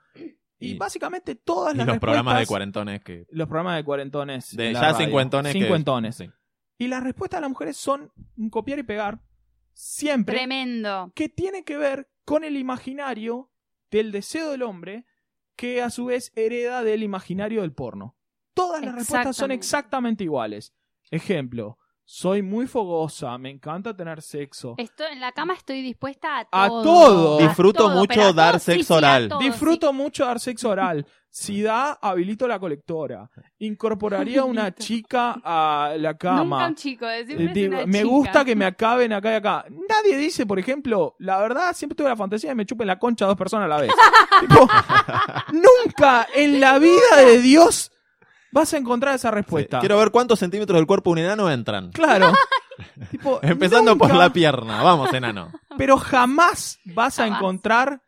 [0.60, 3.26] Y, Y- básicamente todas Y las los programas de cuarentones que.
[3.30, 4.54] Los programas de cuarentones.
[4.56, 4.98] De ya radio.
[5.06, 5.52] cincuentones.
[5.52, 6.14] que- Cincuentones.
[6.16, 6.30] sí.
[6.78, 9.18] Y las respuestas de las mujeres son un copiar y pegar.
[9.72, 10.36] Siempre.
[10.36, 11.10] Tremendo.
[11.16, 13.49] Que tiene que ver con el imaginario
[13.90, 15.04] del deseo del hombre,
[15.56, 18.16] que a su vez hereda del imaginario del porno.
[18.54, 20.24] Todas las respuestas son Exactamente.
[20.24, 20.74] iguales.
[21.10, 21.78] Ejemplo.
[22.12, 24.74] Soy muy fogosa, me encanta tener sexo.
[24.78, 26.82] Esto, en la cama estoy dispuesta a A todo.
[26.82, 27.38] todo.
[27.38, 29.28] Disfruto todo, mucho dar todo, sexo sí, oral.
[29.28, 31.06] todo, Disfruto mucho dar sexo oral.
[31.28, 33.30] Si da, habilito la colectora.
[33.60, 36.42] Incorporaría una chica a la cama.
[36.42, 38.04] Nunca un chico, eh, una me chica.
[38.08, 39.64] gusta que me acaben acá y acá.
[39.88, 43.24] Nadie dice, por ejemplo, la verdad, siempre tuve la fantasía de me chupen la concha
[43.24, 43.92] a dos personas a la vez.
[44.40, 44.68] Tipo,
[45.52, 47.92] nunca en la vida de Dios
[48.52, 49.34] vas a encontrar esa Sí.
[49.34, 49.80] respuesta.
[49.80, 51.90] Quiero ver cuántos centímetros del cuerpo de un enano entran.
[51.92, 52.32] Claro.
[53.10, 54.82] Tipo, Empezando por la pierna.
[54.82, 55.50] Vamos, enano.
[55.76, 58.02] Pero jamás vas a encontrar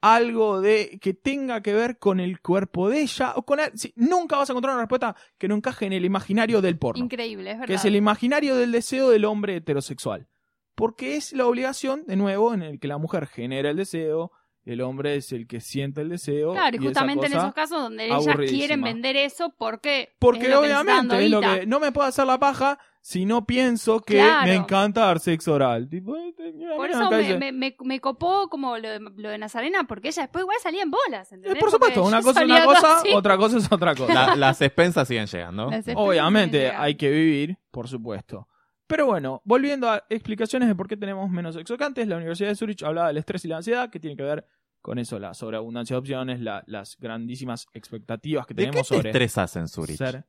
[0.00, 3.70] algo de que tenga que ver con el cuerpo de ella o con él.
[3.74, 7.02] Sí, nunca vas a encontrar una respuesta que no encaje en el imaginario del porno.
[7.02, 7.66] Increíble, es verdad.
[7.68, 10.28] que es el imaginario del deseo del hombre heterosexual.
[10.74, 14.30] Porque es la obligación, de nuevo, en el que la mujer genera el deseo,
[14.72, 16.52] el hombre es el que siente el deseo.
[16.52, 20.00] Claro, y esa justamente en esos casos donde ellas quieren vender eso porque.
[20.02, 24.00] es Porque obviamente es lo que no me puedo hacer la paja si no pienso
[24.00, 24.46] que Claro.
[24.46, 25.88] me encanta dar sexo oral.
[25.88, 26.34] Tipo, eh,
[26.76, 30.08] Por eso me, dice- me, me, me copó como lo de, lo de Nazarena, porque
[30.08, 31.32] ella después igual salía en bolas.
[31.32, 31.60] Eh, ¿entendés?
[31.60, 33.08] por supuesto, Porque una cosa es una cosa, así.
[33.14, 34.12] otra cosa es otra cosa.
[34.12, 35.64] La- las expensas siguen llegando.
[35.72, 38.46] Expensas Obviamente siguen hay que vivir, por supuesto.
[38.86, 42.48] Pero bueno, volviendo a explicaciones de por qué tenemos menos sexo que antes, la Universidad
[42.48, 44.46] de Zurich hablaba del estrés y la ansiedad, que tiene que ver
[44.82, 48.94] con eso, la sobreabundancia de opciones, la- las grandísimas expectativas que ¿De qué tenemos te
[48.96, 49.96] sobre estresas en Zurich?
[49.98, 50.24] ser.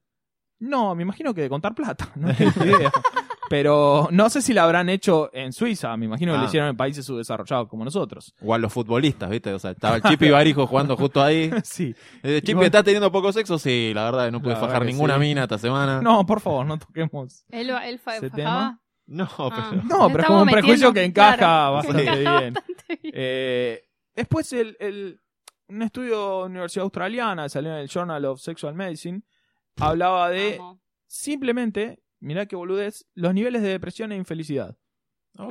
[0.59, 2.91] No, me imagino que de contar plata, no tengo idea.
[3.49, 6.41] Pero no sé si la habrán hecho en Suiza, me imagino que Ah.
[6.41, 8.35] lo hicieron en países subdesarrollados como nosotros.
[8.41, 9.51] O a los futbolistas, ¿viste?
[9.53, 11.49] O sea, estaba el Chipi Barijo jugando justo ahí.
[11.63, 11.95] sí.
[12.21, 12.65] Eh, Chipi, bueno.
[12.67, 13.57] ¿estás teniendo poco sexo?
[13.57, 15.19] Sí, la verdad, no pude La fajar que ninguna sí.
[15.21, 15.99] mina esta semana.
[15.99, 17.43] No, por favor, no toquemos.
[17.49, 18.35] Él, él fa- ¿Ese fajaba.
[18.35, 18.81] tema?
[19.07, 19.69] No, Ah.
[19.71, 19.83] pero...
[19.83, 22.53] No, Le pero es como un prejuicio metiendo, que encaja claro, bastante bien.
[23.01, 23.81] Eh,
[24.19, 25.21] después el, el-
[25.67, 29.21] un estudio de Universidad Australiana, salió en el Journal of Sexual Medicine,
[29.77, 30.79] hablaba de Vamos.
[31.07, 34.75] simplemente, mirá qué boludez, los niveles de depresión e infelicidad.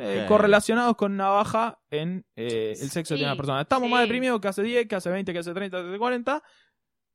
[0.00, 3.60] Eh, correlacionados con una baja en eh, el sexo de una persona.
[3.62, 3.92] Estamos sí.
[3.92, 6.42] más deprimidos que hace 10, que hace 20, que hace 30, que hace 40.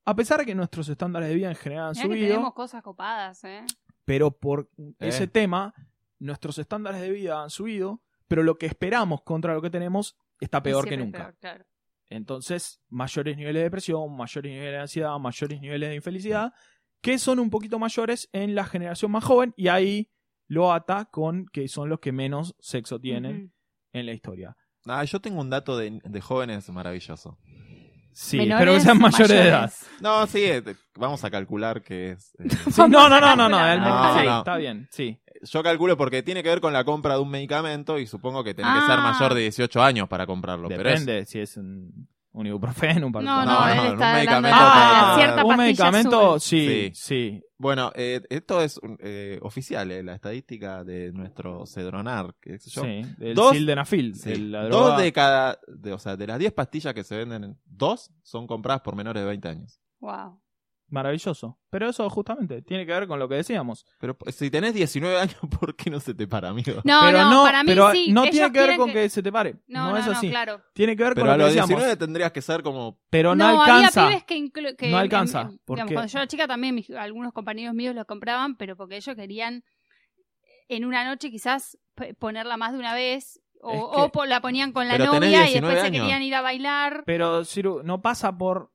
[0.06, 2.54] A pesar de que nuestros estándares de vida en general han Mirá que subido, tenemos
[2.54, 3.64] cosas copadas, ¿eh?
[4.06, 4.94] pero por Eh.
[5.00, 5.74] ese tema,
[6.20, 10.62] nuestros estándares de vida han subido, pero lo que esperamos contra lo que tenemos está
[10.64, 11.18] peor que nunca.
[11.20, 11.66] peor, claro.
[12.10, 16.54] Entonces, mayores niveles de depresión, mayores niveles de ansiedad, mayores niveles de infelicidad,
[17.02, 20.10] que son un poquito mayores en la generación más joven, y ahí
[20.48, 23.54] lo ata con que son los que menos sexo tienen
[23.94, 24.56] en la historia.
[24.86, 27.38] Ah, yo tengo un dato de, de jóvenes maravilloso.
[28.12, 29.74] Sí, Menores, espero que sean mayores, de edad.
[30.02, 30.62] No, sí, eh,
[30.96, 32.36] vamos a calcular que es.
[32.38, 34.38] eh, Sí, no, no, no, no, no, No, sí, no.
[34.40, 35.20] está bien, sí.
[35.44, 38.54] Yo calculo porque tiene que ver con la compra de un medicamento y supongo que
[38.54, 39.12] tiene que ser Ah.
[39.14, 40.68] mayor de 18 años para comprarlo.
[40.70, 43.46] Pero es- Depende si es un, un ibuprofeno, un No, paracetamol.
[43.46, 46.40] no, No, él no, un está medicamento para- cierta un medicamento, azul.
[46.42, 46.92] sí, Sí.
[46.94, 47.42] sí.
[47.58, 52.82] Bueno, eh, esto es eh, oficial, eh, la estadística de nuestro Cedronar, que es yo.
[52.84, 54.32] Sí, el Dos- sildenafil, Sí.
[54.32, 54.88] el- la droga.
[54.90, 58.48] Dos de cada, de, o sea, de las 10 pastillas que se venden, dos son
[58.48, 59.80] compradas por menores de 20 años.
[60.02, 60.42] Wow.
[60.94, 61.58] Maravilloso.
[61.72, 63.84] Pero eso justamente tiene que ver con lo que decíamos.
[64.00, 66.74] Pero si tenés 19 años, ¿por qué no se te para, amigo?
[66.84, 68.12] No, pero no, para mí pero sí.
[68.12, 69.10] no tiene que ver con que...
[69.10, 69.56] se te pare.
[69.68, 70.30] No, No, no, es no, así.
[70.30, 70.62] claro.
[70.74, 71.70] Tiene que ver Pero con a lo que los decíamos.
[71.70, 73.00] 19 tendrías que ser como...
[73.10, 74.06] Pero no, No, alcanza.
[74.06, 76.76] había pibes que, inclu- que No alcanza, en- porque- digamos, cuando yo era chica también
[76.76, 79.64] mis- algunos compañeros míos lo compraban, pero porque ellos querían
[80.70, 81.78] en una noche quizás
[82.20, 85.48] ponerla más de una vez o, Es que- o po- la ponían con la novia
[85.48, 87.04] y 19 después se querían ir a bailar.
[87.06, 88.73] Pero, Ciru, no pasa por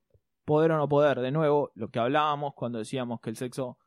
[0.49, 1.19] poder o no poder.
[1.21, 3.77] De nuevo, lo que hablábamos cuando decíamos que el sexo,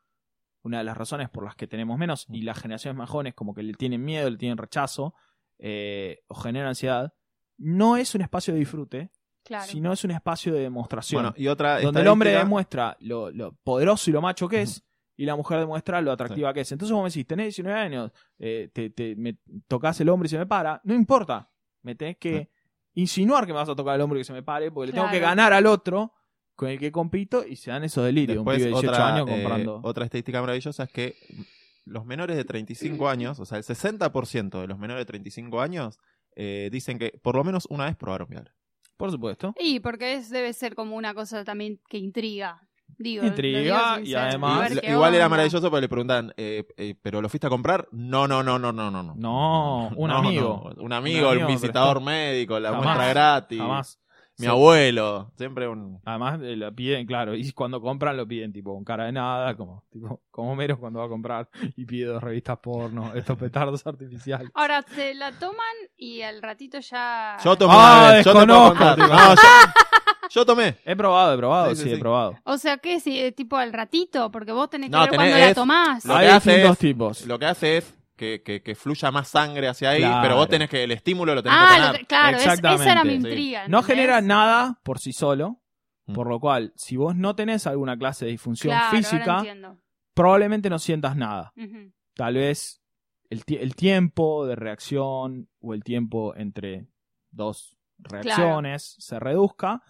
[0.63, 3.53] una de las razones por las que tenemos menos, y las generaciones más jóvenes como
[3.53, 5.13] que le tienen miedo, le tienen rechazo,
[5.59, 7.13] eh, o generan ansiedad,
[7.57, 9.11] no es un espacio de disfrute,
[9.43, 9.65] Claro.
[9.65, 11.21] sino es un espacio de demostración.
[11.21, 14.83] Bueno, y otra donde el hombre demuestra lo, lo poderoso y lo macho que es,
[15.17, 16.71] y la mujer demuestra lo atractiva que es.
[16.71, 19.37] Entonces vos me decís, tenés 19 años, eh, te, te- me
[19.67, 21.51] tocas el hombre y se me para, no importa,
[21.81, 22.49] me tenés que
[22.93, 24.93] insinuar que me vas a tocar el hombre y que se me pare, porque le
[24.93, 26.13] tengo que ganar al otro
[26.55, 28.37] con el que compito y se dan esos delirios.
[28.39, 29.81] un pibe de 18 otra, años eh, comprando.
[29.83, 31.15] otra estadística maravillosa es que
[31.85, 35.97] los menores de 35 años, o sea, el 60% de los menores de 35 años
[36.35, 38.53] eh, dicen que por lo menos una vez probaron Viagra.
[38.97, 39.53] Por supuesto.
[39.59, 42.61] Y porque es, debe ser como una cosa también que intriga.
[42.95, 47.21] Digo, Intriga, digo y además- Y- igual era maravilloso porque le preguntan, eh, eh, ¿pero
[47.21, 47.87] lo fuiste a comprar?
[47.91, 49.01] No, no, no, no, no, no.
[49.03, 50.71] No, No, un No, amigo.
[50.77, 50.83] no.
[50.83, 53.57] Un amigo, Un el amigo, visitador pero- médico, la Jamás, muestra gratis.
[53.59, 53.99] Jamás.
[54.39, 54.51] Mi Sí.
[54.51, 55.31] abuelo.
[55.37, 56.01] Siempre un.
[56.05, 59.55] Además eh, lo piden, claro, y cuando compran lo piden tipo con cara de nada,
[59.55, 63.85] como tipo como Mero cuando va a comprar y pide dos revistas porno, estos petardos
[63.85, 64.49] artificiales.
[64.55, 65.57] Ahora se la toman
[65.97, 67.37] y al ratito ya.
[67.43, 68.95] Yo tomé Ah, una vez, yo te puedo desconozco, contar.
[68.95, 69.07] tipo.
[69.07, 70.75] No, yo, yo tomé.
[70.83, 72.35] He probado, he probado, Sí, sí, sí, he probado.
[72.43, 72.99] O sea, ¿qué?
[72.99, 76.05] Si, eh, tipo al ratito, porque vos tenés que No, ver tenés- cuando la tomás.
[76.05, 77.25] Lo Hay que hace distintos es- tipos.
[77.27, 80.21] Lo que hace es que, que, que fluya más sangre hacia ahí, Claro.
[80.21, 81.97] pero vos tenés que el estímulo lo tenés Ah, que tener.
[82.01, 83.13] te- claro, es- esa era mi Exactamente.
[83.29, 83.67] intriga.
[83.67, 85.61] No genera nada por sí solo,
[86.05, 86.13] Mm.
[86.13, 89.43] por lo cual, si vos no tenés alguna clase de disfunción Claro, física,
[90.13, 91.53] probablemente no sientas nada.
[92.15, 92.81] Tal vez
[93.29, 96.87] el, el tiempo de reacción o el tiempo entre
[97.31, 99.81] dos reacciones se reduzca,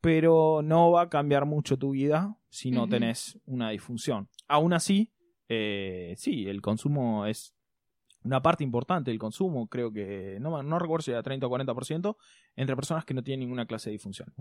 [0.00, 4.28] pero no va a cambiar mucho tu vida si no tenés una disfunción.
[4.48, 5.12] Aún así,
[5.48, 7.54] eh, sí, el consumo es
[8.24, 12.16] una parte importante del consumo, creo que, no, no recuerdo si era 30 o 40%,
[12.56, 14.32] entre personas que no tienen ninguna clase de disfunción.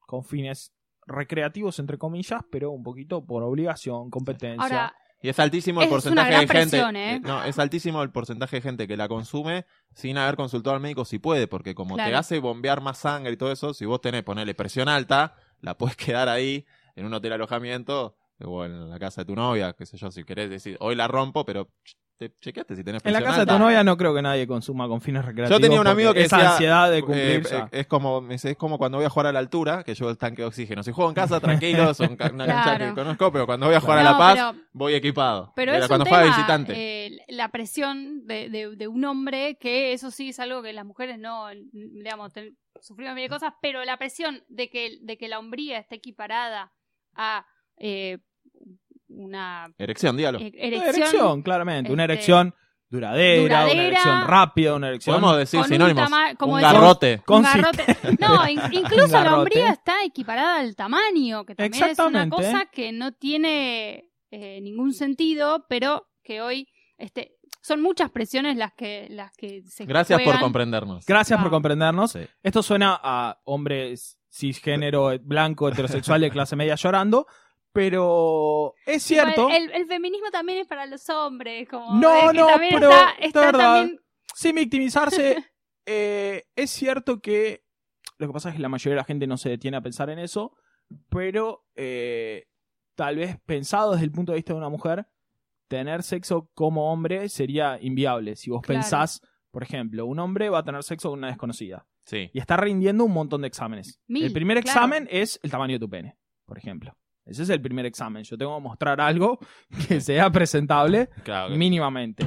[0.00, 0.72] Con fines
[1.06, 4.62] recreativos, entre comillas, pero un poquito por obligación, competencia.
[4.62, 6.52] Ahora, Y es altísimo el Es porcentaje de gente.
[6.52, 7.20] presión, ¿eh?
[7.20, 11.04] No, es altísimo el porcentaje de gente que la consume sin haber consultado al médico
[11.04, 14.22] si puede, porque como te hace bombear más sangre y todo eso, si vos tenés,
[14.22, 16.64] ponerle presión alta, la puedes quedar ahí
[16.96, 20.24] en un hotel alojamiento o en la casa de tu novia, qué sé yo, si
[20.24, 21.68] querés decir, hoy la rompo, pero
[22.16, 24.86] te chequeaste si tenés En la casa de tu novia no creo que nadie consuma
[24.86, 25.58] con fines recreativos.
[25.58, 27.68] Yo tenía un amigo que esa decía, ansiedad de eh, cumplir eh, ya.
[27.72, 30.10] es como me dice, es como cuando voy a jugar a la altura, que llevo
[30.10, 30.84] el tanque de oxígeno.
[30.84, 31.40] Si juego en casa,
[31.72, 32.86] tranquilo, es una cancha Claro.
[32.86, 35.52] que conozco, pero cuando voy a jugar a La Paz, pero- voy equipado.
[35.56, 36.72] Pero Era es cuando tema, visitante.
[37.06, 40.84] eh, la presión de, de- de un hombre, que eso sí es algo que las
[40.86, 45.40] mujeres no, digamos, ten- sufrimos mil cosas, pero la presión de que, de que la
[45.40, 46.72] hombría esté equiparada
[47.16, 47.44] a
[47.78, 48.18] eh,
[49.08, 50.38] una Erección, dígalo.
[50.38, 51.92] Una erección, erección, claramente.
[51.92, 52.54] Una este, erección
[52.88, 56.04] duradera, duradera, una erección rápida, una erección Podemos decir con un sinónimos.
[56.04, 57.22] tama- como un decir- garrote.
[57.26, 57.84] un garrote.
[58.20, 59.38] No, in- incluso Un la garrote.
[59.38, 64.92] hombría está equiparada al tamaño, que también es una cosa que no tiene eh, ningún
[64.92, 66.68] sentido, pero que hoy
[66.98, 70.42] este, son muchas presiones las que, las que se Gracias por juegan.
[70.42, 71.06] comprendernos.
[71.06, 71.50] Gracias por Ah.
[71.50, 72.12] comprendernos.
[72.12, 72.20] Sí.
[72.42, 77.26] Esto suena a hombres cisgénero, eh, blanco, heterosexual de clase media llorando.
[77.74, 79.50] Pero es cierto.
[79.50, 81.68] El, el feminismo también es para los hombres.
[81.68, 83.74] Como No, no, también pero está, verdad.
[83.80, 84.00] también-
[84.32, 85.44] sin victimizarse,
[85.86, 87.64] eh, es cierto que
[88.18, 90.08] lo que pasa es que la mayoría de la gente no se detiene a pensar
[90.08, 90.56] en eso,
[91.08, 92.46] pero eh,
[92.94, 95.06] tal vez pensado desde el punto de vista de una mujer,
[95.66, 98.36] tener sexo como hombre sería inviable.
[98.36, 98.80] Si vos Claro.
[98.82, 99.20] pensás,
[99.50, 102.30] por ejemplo, un hombre va a tener sexo con una desconocida Sí.
[102.32, 103.98] y está rindiendo un montón de exámenes.
[104.06, 104.78] Mil, el primer claro.
[104.78, 106.16] examen es el tamaño de tu pene,
[106.46, 106.96] por ejemplo.
[107.26, 108.22] Ese es el primer examen.
[108.24, 109.38] Yo tengo que mostrar algo
[109.88, 111.50] que sea presentable Claro.
[111.52, 112.26] que- mínimamente.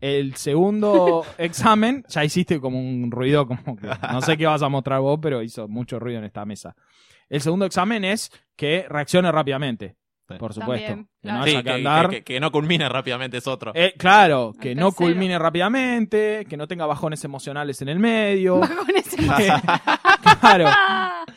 [0.00, 4.68] El segundo examen, ya hiciste como un ruido, como que no sé qué vas a
[4.68, 6.74] mostrar vos, pero hizo mucho ruido en esta mesa.
[7.28, 9.96] El segundo examen es que reaccione rápidamente,
[10.32, 10.38] Sí.
[10.38, 10.86] por supuesto.
[10.86, 11.44] También, que no claro.
[11.44, 12.10] Sí, haya que que, andar.
[12.10, 13.72] que- que no culmine rápidamente es otro.
[13.74, 19.08] Eh, claro, que no culmine rápidamente, que no tenga bajones emocionales en el medio, Bajones
[19.14, 19.26] que,
[20.40, 20.68] claro,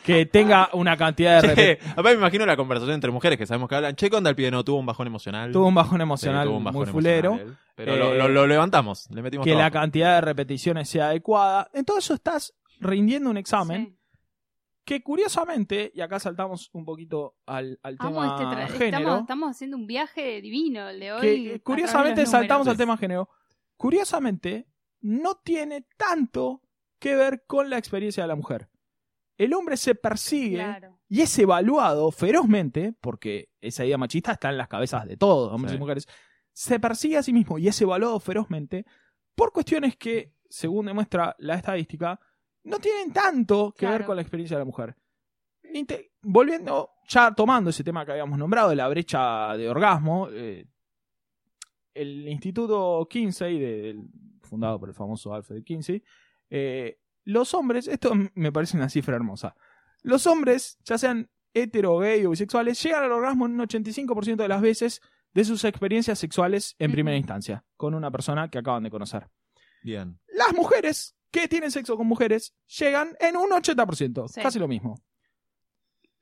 [0.04, 1.92] que tenga una cantidad de Che, repeticiones.
[1.98, 3.96] aparte me imagino la conversación entre mujeres que sabemos que hablan.
[3.96, 5.52] Che, ¿cuándo el pibe no tuvo un bajón emocional?
[5.52, 7.30] Tuvo un bajón emocional tuvo un bajón muy fulero.
[7.30, 7.58] emocional.
[7.74, 11.68] Pero Eh, lo, lo- lo levantamos, le metimos que la cantidad de repeticiones sea adecuada.
[11.74, 13.98] En todo eso estás rindiendo un examen Sí.
[14.86, 19.76] Que curiosamente, y acá saltamos un poquito al, al tema este género, Estamos, estamos haciendo
[19.76, 21.20] un viaje divino el de hoy.
[21.20, 23.28] que eh, curiosamente saltamos al tema género,
[23.76, 24.66] curiosamente
[25.00, 26.62] no tiene tanto
[26.98, 28.68] que ver con la experiencia de la mujer.
[29.36, 30.98] El hombre se persigue Claro.
[31.08, 35.72] y es evaluado ferozmente, porque esa idea machista está en las cabezas de todos, hombres
[35.72, 35.76] Sí.
[35.76, 36.08] y mujeres,
[36.52, 38.86] se persigue a sí mismo y es evaluado ferozmente
[39.34, 42.18] por cuestiones que, según demuestra la estadística,
[42.66, 44.94] no tienen tanto que ver con la experiencia de la mujer.
[45.74, 50.66] Inte- volviendo, ya tomando ese tema que habíamos nombrado, de la brecha de orgasmo, eh,
[51.94, 54.02] el Instituto Kinsey, del-
[54.42, 56.02] fundado por el famoso Alfred Kinsey,
[56.50, 59.56] eh, los hombres, esto me parece una cifra hermosa,
[60.02, 64.48] los hombres, ya sean hetero, gay o bisexuales, llegan al orgasmo en un 85% de
[64.48, 65.00] las veces
[65.34, 69.28] de sus experiencias sexuales en primera instancia, con una persona que acaban de conocer.
[69.82, 70.18] Bien.
[70.28, 74.40] Las mujeres que tienen sexo con mujeres llegan en un 80%, Sí.
[74.40, 75.00] casi lo mismo.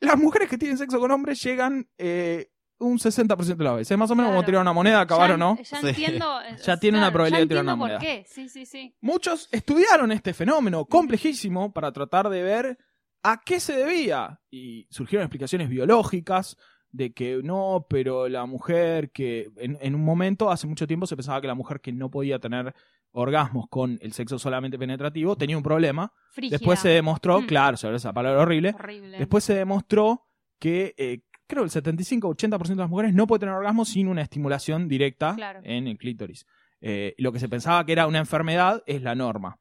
[0.01, 3.91] Las mujeres que tienen sexo con hombres llegan eh, un 60% de las veces.
[3.93, 5.57] Es más o menos como tirar una moneda, acabar ya, o no.
[5.57, 5.87] Ya Sí.
[5.89, 6.39] entiendo.
[6.67, 8.23] Ya tiene una probabilidad ya de tirar una entiendo por moneda.
[8.23, 8.27] qué.
[8.29, 8.95] Sí, sí, sí.
[9.01, 12.79] Muchos estudiaron este fenómeno complejísimo para tratar de ver
[13.23, 14.41] a qué se debía.
[14.51, 16.57] Y surgieron explicaciones biológicas
[16.91, 21.17] de que no, pero la mujer que en, en un momento, hace mucho tiempo, se
[21.17, 22.75] pensaba que la mujer que no podía tener
[23.15, 26.13] orgasmos con el sexo solamente penetrativo tenía un problema.
[26.33, 26.59] Frígida.
[26.59, 27.47] Después se demostró, Mm.
[27.47, 29.19] claro, sobre esa palabra horrible, Horrible.
[29.19, 30.23] después se demostró
[30.59, 34.89] que eh, creo el 75-80% de las mujeres no puede tener orgasmo sin una estimulación
[34.89, 35.61] directa Claro.
[35.63, 36.47] en el clítoris.
[36.81, 39.59] Eh, lo que se pensaba que era una enfermedad es la norma.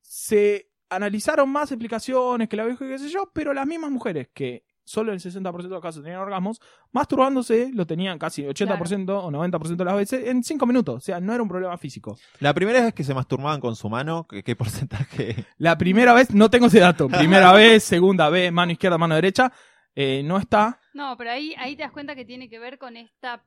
[0.00, 4.64] Se analizaron más explicaciones que la vieja qué sé yo, pero las mismas mujeres que
[4.88, 6.60] solo en el 60% de los casos tenían orgasmos,
[6.92, 10.96] masturbándose lo tenían casi 80% o 90% de las veces en 5 minutos.
[10.96, 12.18] O sea, no era un problema físico.
[12.40, 15.44] La primera vez que se masturbaban con su mano, ¿qué, qué porcentaje?
[15.58, 17.08] La primera vez, no tengo ese dato.
[17.08, 19.52] Primera vez, segunda vez, mano izquierda, mano derecha.
[19.94, 20.80] eh, no está.
[20.94, 23.42] No, pero ahí, ahí te das cuenta que tiene que ver con esta.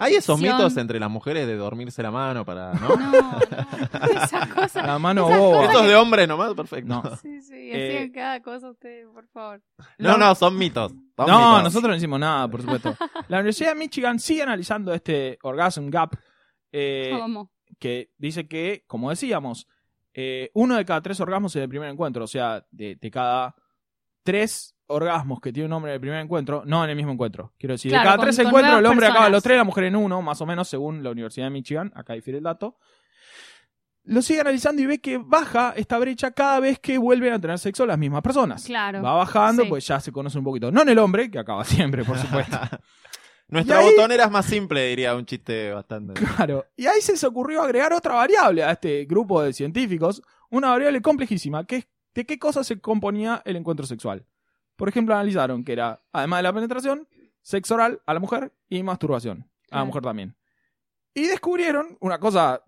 [0.00, 3.10] Hay esos mitos entre las mujeres de dormirse la mano para, No, ¿no?
[3.10, 3.38] no.
[4.22, 4.86] Esa cosa.
[4.86, 5.56] La mano Esas boba.
[5.56, 7.02] cosas Estos de hombre nomás, perfecto.
[7.02, 7.16] No.
[7.16, 7.54] Sí, sí.
[7.72, 9.60] Eh, Hacían cada cosa ustedes, por favor.
[9.98, 10.92] No, no, son mitos.
[11.16, 11.62] Son No, mitos.
[11.64, 12.96] nosotros no hicimos nada, por supuesto.
[13.28, 16.14] La Universidad de Michigan sigue analizando este orgasm gap,
[16.70, 17.50] eh, ¿Cómo?
[17.80, 19.66] que dice que, como decíamos,
[20.14, 23.54] eh, uno de cada tres orgasmos en el primer encuentro, o sea, de, de cada
[24.32, 27.52] tres orgasmos que tiene un hombre en el primer encuentro, no en el mismo encuentro.
[27.58, 29.56] Quiero decir, Claro, de cada con- tres con encuentros el hombre acaba en los tres,
[29.56, 32.44] la mujer en uno, más o menos, según la Universidad de Michigan, acá difiere el
[32.44, 32.76] dato.
[34.04, 37.58] Lo sigue analizando y ve que baja esta brecha cada vez que vuelven a tener
[37.58, 38.64] sexo las mismas personas.
[38.64, 39.02] Claro.
[39.02, 39.68] Va bajando, Sí.
[39.68, 40.70] pues ya se conoce un poquito.
[40.72, 42.58] No en el hombre, que acaba siempre, por supuesto.
[43.48, 46.14] Nuestra ahí- botonera es más simple, diría un chiste bastante.
[46.14, 46.66] Claro.
[46.76, 51.00] Y ahí se les ocurrió agregar otra variable a este grupo de científicos, una variable
[51.02, 54.24] complejísima, que es de qué cosas se componía el encuentro sexual.
[54.76, 57.08] Por ejemplo, analizaron que era, además de la penetración,
[57.42, 59.86] sexo oral a la mujer y masturbación a la Claro.
[59.86, 60.36] mujer también.
[61.14, 62.62] Y descubrieron una cosa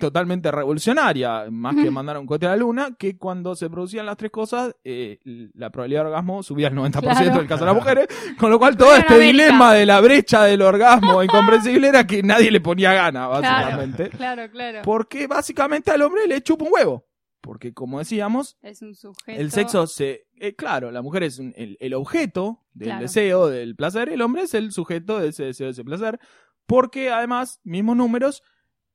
[0.00, 4.16] totalmente revolucionaria, más que mandar un cohete a la luna, que cuando se producían las
[4.16, 5.18] tres cosas, eh,
[5.54, 7.34] la probabilidad de orgasmo subía al 90% Claro.
[7.34, 10.44] en el caso de las mujeres, con lo cual todo este dilema de la brecha
[10.44, 14.08] del orgasmo incomprensible era que nadie le ponía gana, básicamente.
[14.10, 14.80] Claro, claro.
[14.82, 17.04] Porque básicamente al hombre le chupa un huevo.
[17.46, 19.40] Porque como decíamos, Es un sujeto.
[19.40, 20.26] el sexo se...
[20.34, 23.02] eh, claro, la mujer es un- el, el objeto del Claro.
[23.02, 26.18] deseo, del placer, el hombre es el sujeto de ese deseo, de ese placer.
[26.66, 28.42] Porque además, mismos números,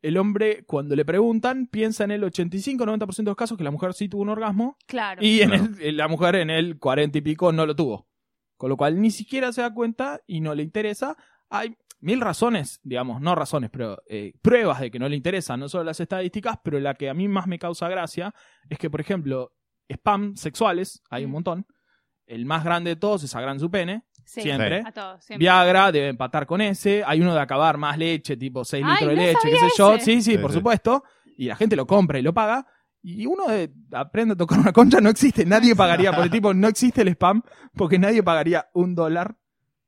[0.01, 3.93] el hombre, cuando le preguntan, piensa en el 85-90% de los casos que la mujer
[3.93, 5.23] sí tuvo un orgasmo Claro.
[5.23, 5.67] y en Claro.
[5.79, 8.07] el- la mujer en el 40 y pico no lo tuvo.
[8.57, 11.15] Con lo cual ni siquiera se da cuenta y no le interesa.
[11.49, 15.69] Hay mil razones, digamos, no razones, pero eh, pruebas de que no le interesan, no
[15.69, 18.33] solo las estadísticas, pero la que a mí más me causa gracia
[18.69, 19.53] es que, por ejemplo,
[19.89, 21.33] spam sexuales, hay un Mm.
[21.33, 21.65] montón.
[22.25, 24.83] El más grande de todos es a gran su pene, Sí, siempre.
[24.85, 25.43] A todos, siempre.
[25.43, 27.03] Viagra debe empatar con ese.
[27.05, 29.67] Hay uno de acabar más leche, tipo 6 Ay, litros de no leche, qué sé
[29.77, 29.93] yo.
[29.95, 30.05] ese.
[30.05, 30.57] Sí, sí, Sí, por sí.
[30.57, 31.03] supuesto.
[31.37, 32.65] Y la gente lo compra y lo paga.
[33.01, 35.43] Y uno de- aprende a tocar una concha, no existe.
[35.45, 37.41] Nadie pagaría por el tipo, no existe el spam,
[37.73, 39.35] porque nadie pagaría un dólar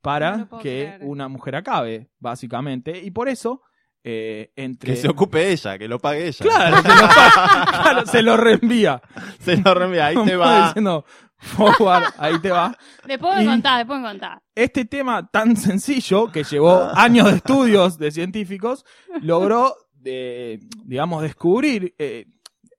[0.04, 1.00] para No que creer.
[1.02, 3.00] una mujer acabe, básicamente.
[3.02, 3.62] Y por eso,
[4.04, 4.94] eh, entre.
[4.94, 6.38] Que se ocupe ella, que lo pague ella.
[6.46, 9.02] Claro, se lo, paga- claro, se lo reenvía.
[9.40, 10.68] Se lo reenvía, ahí te va.
[10.68, 11.06] Diciendo,
[11.38, 12.78] forward, ahí te va.
[13.06, 14.40] Después me contás, después me contás.
[14.56, 18.86] este tema tan sencillo que llevó años de estudios de científicos
[19.22, 22.26] logró, de, digamos, descubrir eh,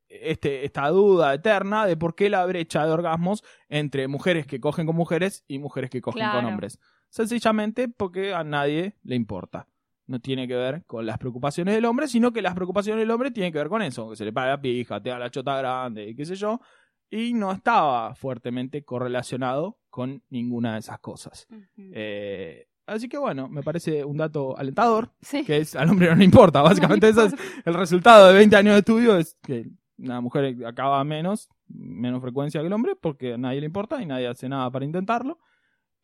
[0.09, 4.87] este, esta duda eterna de por qué la brecha de orgasmos entre mujeres que cogen
[4.87, 6.79] con mujeres y mujeres que cogen con hombres.
[7.15, 9.69] Sencillamente porque a nadie le importa.
[10.09, 13.31] No tiene que ver con las preocupaciones del hombre, sino que las preocupaciones del hombre
[13.31, 15.57] tienen que ver con eso, que se le para la pija, te da la chota
[15.57, 16.61] grande, y qué sé yo,
[17.09, 21.47] y no estaba fuertemente correlacionado con ninguna de esas cosas.
[21.77, 25.45] Eh, así que bueno, me parece un dato alentador, Sí.
[25.45, 26.63] que es al hombre no le importa.
[26.63, 27.35] Básicamente No es
[27.65, 29.67] el resultado de 20 años de estudio, es que
[29.99, 34.07] una mujer acaba menos, menos frecuencia que el hombre, porque a nadie le importa y
[34.07, 35.39] nadie hace nada para intentarlo.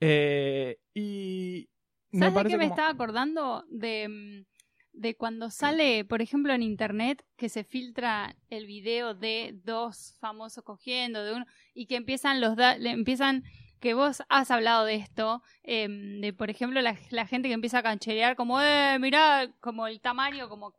[0.01, 1.69] Eh, y
[2.13, 3.65] me ¿Sabes de qué me como- estaba acordando?
[3.69, 4.45] De, mm,
[4.93, 10.65] de cuando sale, por ejemplo, en internet, que se filtra el video de dos famosos
[10.65, 13.45] cogiendo, de uno, y que empiezan los da- le empiezan
[13.79, 17.79] que vos has hablado de esto, em, de por ejemplo la, la gente que empieza
[17.79, 20.75] a cancherear como, eh, mirá, como el tamaño, como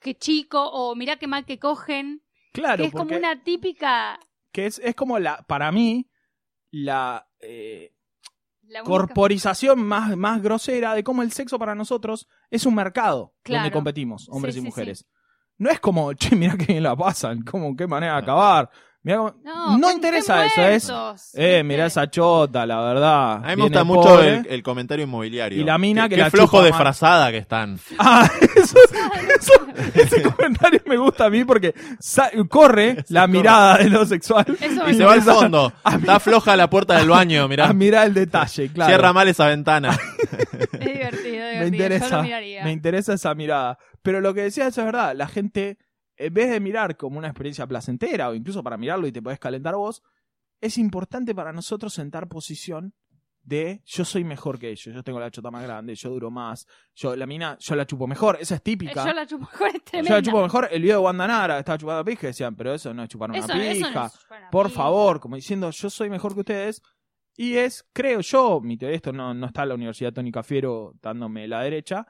[0.00, 4.18] que chico, o mirá qué mal que cogen, Claro, que es como una típica...
[4.52, 6.08] que es, es como la, para mí,
[6.70, 7.93] la eh,
[8.68, 13.34] La única- corporización más, más grosera de cómo el sexo para nosotros es un mercado
[13.44, 15.06] donde competimos, hombres Sí, y sí, mujeres.
[15.58, 18.70] No es como, che, mira qué bien la pasan, como qué manera de acabar.
[19.04, 23.32] Mirá cómo- No, no interesa eso, es, muertos, eh, mirá esa chota, la verdad.
[23.34, 24.34] A mí me viene gusta mucho pobre.
[24.38, 25.60] el, el comentario inmobiliario.
[25.60, 26.80] Y la mina Qué- que qué la flojo chupa de mal.
[26.80, 27.78] frazada que están.
[27.98, 28.26] Ah,
[28.56, 28.78] eso,
[29.38, 34.46] eso- ese comentario me gusta a mí porque sa- corre la mirada de lo sexual
[34.60, 35.70] Eso Y se va al fondo.
[35.84, 37.66] Está floja la puerta del baño, mirá.
[37.68, 38.88] a mirar el detalle, claro.
[38.90, 39.96] Cierra mal esa ventana.
[40.74, 41.50] Es divertido, es divertido.
[41.52, 42.64] me Yo interesa, lo miraría.
[42.64, 43.78] me interesa esa mirada.
[44.02, 45.78] Pero lo que decías es verdad, la gente,
[46.26, 49.38] en vez de mirar como una experiencia placentera o incluso para mirarlo y te podés
[49.38, 50.02] calentar vos,
[50.60, 52.94] es importante para nosotros sentar posición
[53.42, 56.66] de yo soy mejor que ellos, yo tengo la chota más grande, yo duro más,
[56.94, 59.04] yo la mina, yo la chupo mejor, esa es típica.
[59.04, 61.76] Yo la chupo mejor, es Yo la chupo mejor, el video de Wanda Nara estaba
[61.76, 63.60] chupando pija decían, pero eso no es chupar una Eso- pija.
[63.70, 64.76] eso no es chupar una por pija.
[64.78, 66.80] favor, como diciendo, yo soy mejor que ustedes.
[67.36, 70.94] Y es, creo yo, mi teoría, esto no, no está en la Universidad Tónica Fiero
[71.02, 72.06] dándome la derecha,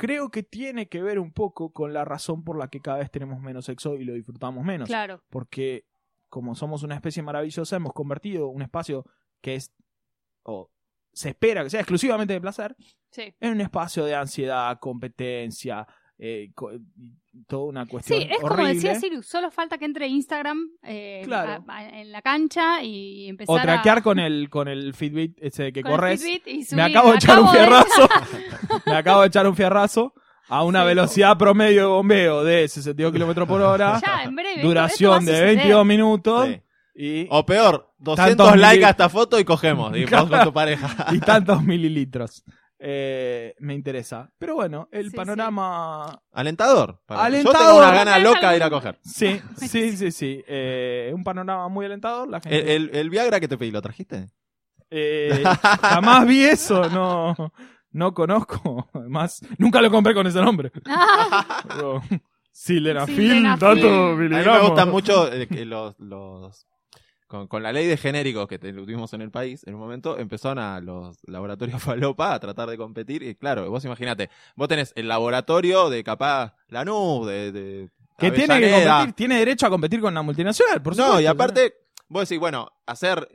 [0.00, 3.10] creo que tiene que ver un poco con la razón por la que cada vez
[3.10, 4.88] tenemos menos sexo y lo disfrutamos menos.
[4.88, 5.22] Claro.
[5.28, 5.84] Porque
[6.30, 9.04] como somos una especie maravillosa, hemos convertido un espacio
[9.42, 9.74] que es,
[10.42, 10.70] o
[11.12, 12.74] se espera que sea exclusivamente de placer,
[13.10, 13.34] Sí.
[13.40, 15.86] en un espacio de ansiedad, competencia,
[16.22, 16.50] eh,
[17.46, 18.74] toda una cuestión Sí, es como horrible.
[18.74, 21.64] decía Sirius, solo falta que entre Instagram eh, Claro.
[21.66, 24.02] a- a- en la cancha y empezar O traquear a...
[24.02, 26.22] con el, con el Fitbit ese que con el corres.
[26.22, 26.82] Fitbit y Me subir.
[26.82, 28.08] acabo de echar un Acabo de- fierrazo.
[28.86, 30.12] me acabo de echar un fierrazo
[30.48, 30.86] a una Sí.
[30.88, 34.00] velocidad promedio de bombeo de 62 kilómetros por hora.
[34.04, 34.62] Ya, en breve.
[34.62, 35.46] duración de suceder.
[35.56, 36.48] 22 minutos.
[36.48, 36.60] Sí.
[37.02, 39.96] Y, O peor, 200 Tantos likes mili- a esta foto y cogemos.
[39.96, 41.06] Y con tu pareja.
[41.14, 42.44] y tantos mililitros.
[42.82, 44.32] Eh, me interesa.
[44.38, 46.22] Pero bueno, el Sí, panorama.
[46.32, 47.02] Alentador.
[47.04, 47.58] para- Yo Alentador.
[47.58, 48.98] tengo una gana loca de ir a coger.
[49.04, 50.42] Sí, sí, sí, sí.
[50.46, 52.28] Eh, un panorama muy alentador.
[52.28, 52.74] La El, gente.
[52.76, 54.30] el- el Viagra que te pedí, ¿lo trajiste?
[54.90, 55.42] Eh,
[55.82, 57.36] jamás vi eso, no,
[57.92, 58.88] no conozco.
[58.94, 60.72] Además, nunca lo compré con ese nombre.
[60.86, 62.02] Ah, Pero,
[62.50, 63.60] Sildenafil, Sildenafil.
[63.60, 65.96] tanto A mí me gustan mucho eh, los
[67.30, 70.18] con, con la ley de genéricos que te- tuvimos en el país, en un momento
[70.18, 73.22] empezaron a los laboratorios falopa a tratar de competir.
[73.22, 78.60] Y claro, vos imagínate, vos tenés el laboratorio de capaz Lanús, de, de Que tiene
[78.60, 81.14] que competir, tiene derecho a competir con la multinacional, por supuesto.
[81.14, 81.74] No, y aparte,
[82.08, 83.28] vos decís, bueno, hacer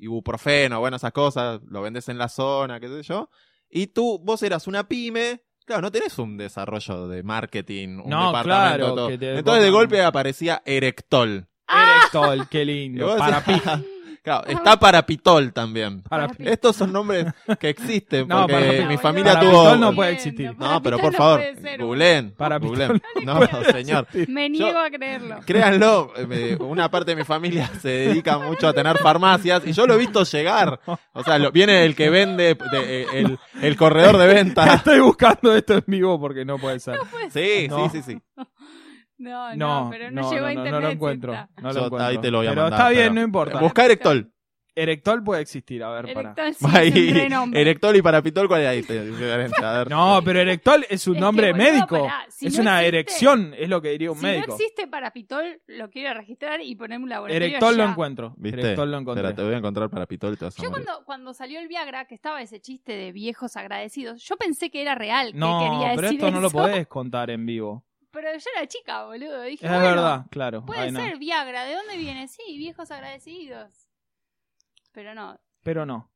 [0.00, 3.28] ibuprofeno, bueno, esas cosas, lo vendes en la zona, qué sé yo.
[3.70, 5.42] Y tú, vos eras una pyme.
[5.64, 8.44] Claro, no tenés un desarrollo de marketing, un No, departamento.
[8.44, 9.10] claro, todo.
[9.10, 11.46] Entonces de golpe aparecía Erectol.
[11.72, 13.16] Erectol, qué Y lindo.
[13.16, 13.80] Para pija.
[14.24, 16.04] Claro, está para Pitol también.
[16.38, 17.26] Estos son nombres
[17.58, 18.98] que existen No, porque mi Pitol.
[18.98, 19.64] familia tuvo...
[19.64, 20.54] Pitol no puede existir.
[20.56, 22.30] No, pero por no favor, puede ser, googleen.
[22.36, 23.02] Para googleen.
[23.16, 23.40] Pitol No,
[23.72, 24.06] señor.
[24.28, 25.40] Me niego a creerlo.
[25.44, 29.88] Créanlo, eh, una parte de mi familia se dedica mucho a tener farmacias y yo
[29.88, 30.78] lo he visto llegar.
[31.14, 34.72] O sea, lo- viene el que vende, de- eh, el, el corredor de venta.
[34.74, 36.96] Estoy buscando esto en vivo porque no puede ser.
[37.32, 37.90] Sí, No.
[37.90, 38.22] sí, sí, sí.
[39.22, 40.72] No, no, No, pero no, no, a no, internet.
[40.72, 41.32] no lo sí encuentro.
[41.32, 42.06] No lo Yo encuentro.
[42.08, 42.80] ahí te lo voy a pero mandar.
[42.80, 43.58] está bien, pero- no importa.
[43.60, 44.28] Busca Erectol.
[44.74, 46.32] Erectol puede existir, a ver, para.
[46.32, 47.60] Erectol sí, Ahí, un renombre.
[47.60, 48.82] Erectol y para Pitol, ¿cuál es ahí?
[48.82, 49.90] Te- diferencia, a ver.
[49.90, 52.08] No, pero Erectol es un Es que, nombre boludo, médico.
[52.30, 54.46] si es no una existe- erección, es lo que diría un si médico.
[54.48, 58.34] no existe para Pitol, lo quiero registrar y poner un laboratorio Erectol lo encuentro.
[58.38, 58.60] ¿Viste?
[58.60, 59.22] Erectol lo encontré.
[59.22, 60.86] Espera, te voy a encontrar para Pitol y te vas a Yo morir.
[60.86, 64.80] cuando, cuando salió el Viagra, que estaba ese chiste de viejos agradecidos, yo pensé que
[64.80, 66.56] era real, que No, quería pero decir esto no lo eso.
[66.56, 67.84] podés contar en vivo.
[68.12, 69.42] Pero yo era chica, boludo.
[69.42, 70.64] Dije, Es bueno, verdad, claro.
[70.66, 71.00] Puede no.
[71.00, 71.64] ser Viagra.
[71.64, 72.28] ¿De dónde viene?
[72.28, 73.88] Sí, viejos agradecidos.
[74.92, 75.40] Pero no.
[75.62, 76.10] Pero no.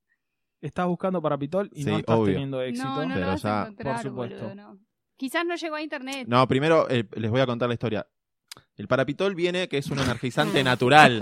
[0.60, 2.32] Estás buscando para Pitol y Sí, no estás obvio.
[2.34, 2.86] teniendo éxito.
[2.88, 4.36] No, no Pero lo vas ya- a encontrar, por supuesto.
[4.36, 4.78] boludo, no.
[5.16, 6.26] Quizás no llegó a internet.
[6.28, 8.06] No, primero eh, les voy a contar la historia.
[8.76, 11.20] El parapitol viene que es un energizante natural.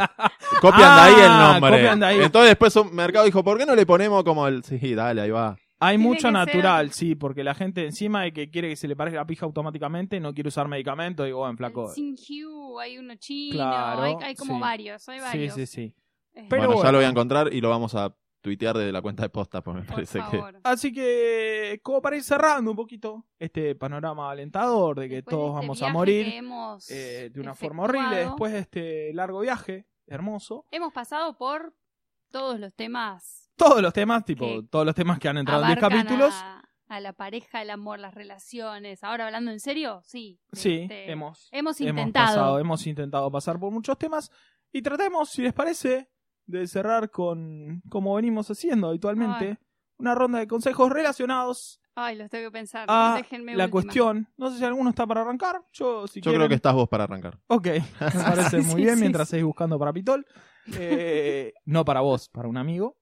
[0.61, 1.71] Copian de ahí el Ah, nombre.
[1.73, 2.21] copian de ahí.
[2.21, 4.65] Entonces después un mercado dijo, ¿por qué no le ponemos como el...
[4.65, 5.57] Sí, dale, ahí va.
[5.81, 8.77] Hay Tiene mucho que natural, ser- sí, porque la gente encima de que quiere que
[8.77, 11.89] se le parezca la pija automáticamente, no quiere usar medicamentos, digo, bueno, flaco.
[11.89, 14.61] Sin Hue, hay uno chino, Claro, hay, hay como sí.
[14.61, 15.55] varios, hay Sí, varios.
[15.55, 15.95] sí, sí.
[16.33, 16.93] Este, Pero bueno, ya bueno.
[16.93, 19.81] lo voy a encontrar y lo vamos a tuitear desde la cuenta de posta, porque
[19.81, 20.61] me por parece favor.
[20.65, 25.37] Así que, como para ir cerrando un poquito este panorama alentador de que Después de
[25.37, 28.53] todos este vamos a viaje morir que hemos eh, de una efectuado, forma horrible, después
[28.53, 31.75] de este largo viaje, hermoso, Hemos pasado por
[32.31, 35.69] todos los temas todos los temas, tipo, Que todos los temas que han entrado en
[35.69, 36.35] 10 abarcan capítulos.
[36.35, 39.03] A, a la pareja, el amor, las relaciones.
[39.05, 40.39] Ahora hablando en serio, sí.
[40.53, 42.27] Sí, Este, hemos, hemos hemos intentado.
[42.27, 44.31] pasado, hemos intentado pasar por muchos temas
[44.73, 46.09] y tratemos, si les parece,
[46.47, 49.57] de cerrar con, como venimos haciendo habitualmente, Ay.
[49.99, 52.87] una ronda de consejos relacionados Ay, los tengo que pensar.
[52.89, 53.71] a Déjenme la última.
[53.71, 54.29] cuestión.
[54.37, 55.63] No sé si alguno está para arrancar.
[55.73, 57.39] Yo, si Yo creo que estás vos para arrancar.
[57.47, 59.31] Ok, me parece Sí, muy sí, bien sí, mientras sí.
[59.31, 60.27] seguís buscando para Pitol.
[60.77, 62.97] Eh, no para vos, para un amigo.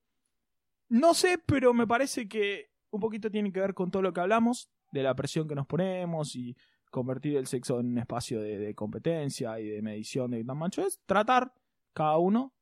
[0.92, 4.20] No sé, pero me parece que un poquito tiene que ver con todo lo que
[4.20, 6.54] hablamos, de la presión que nos ponemos y
[6.90, 11.00] convertir el sexo en un espacio de, competencia y de medición de tan macho es.
[11.06, 11.54] Tratar
[11.94, 12.52] cada uno,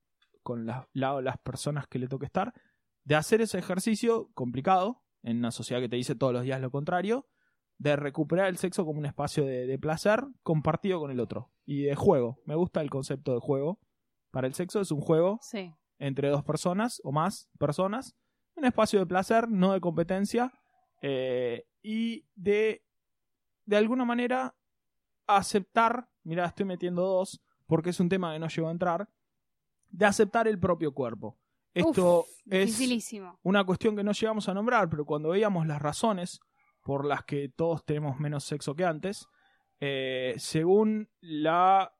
[0.44, 2.54] con las, la- las personas que le toque estar,
[3.02, 6.70] de hacer ese ejercicio complicado en una sociedad que te dice todos los días lo
[6.70, 7.26] contrario,
[7.78, 11.82] de recuperar el sexo como un espacio de, de placer compartido con el otro y
[11.82, 12.38] de juego.
[12.44, 13.80] Me gusta el concepto de juego.
[14.30, 15.74] Para el sexo es un juego Sí.
[16.00, 18.16] Entre dos personas o más personas,
[18.56, 20.52] un espacio de placer, no de competencia,
[21.02, 22.82] eh, y de,
[23.66, 24.56] de alguna manera,
[25.26, 29.08] aceptar, mira, estoy metiendo dos, porque es un tema que no llegó a entrar,
[29.90, 31.38] de aceptar el propio cuerpo.
[31.72, 32.80] Esto Uf, es
[33.42, 36.40] una cuestión que no llegamos a nombrar, pero cuando veíamos las razones
[36.82, 39.28] por las que todos tenemos menos sexo que antes,
[39.78, 41.94] eh, según la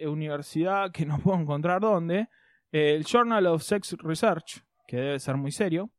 [0.00, 2.28] universidad que no puedo encontrar dónde,
[2.72, 5.90] el Journal of Sex Research, que debe ser muy serio,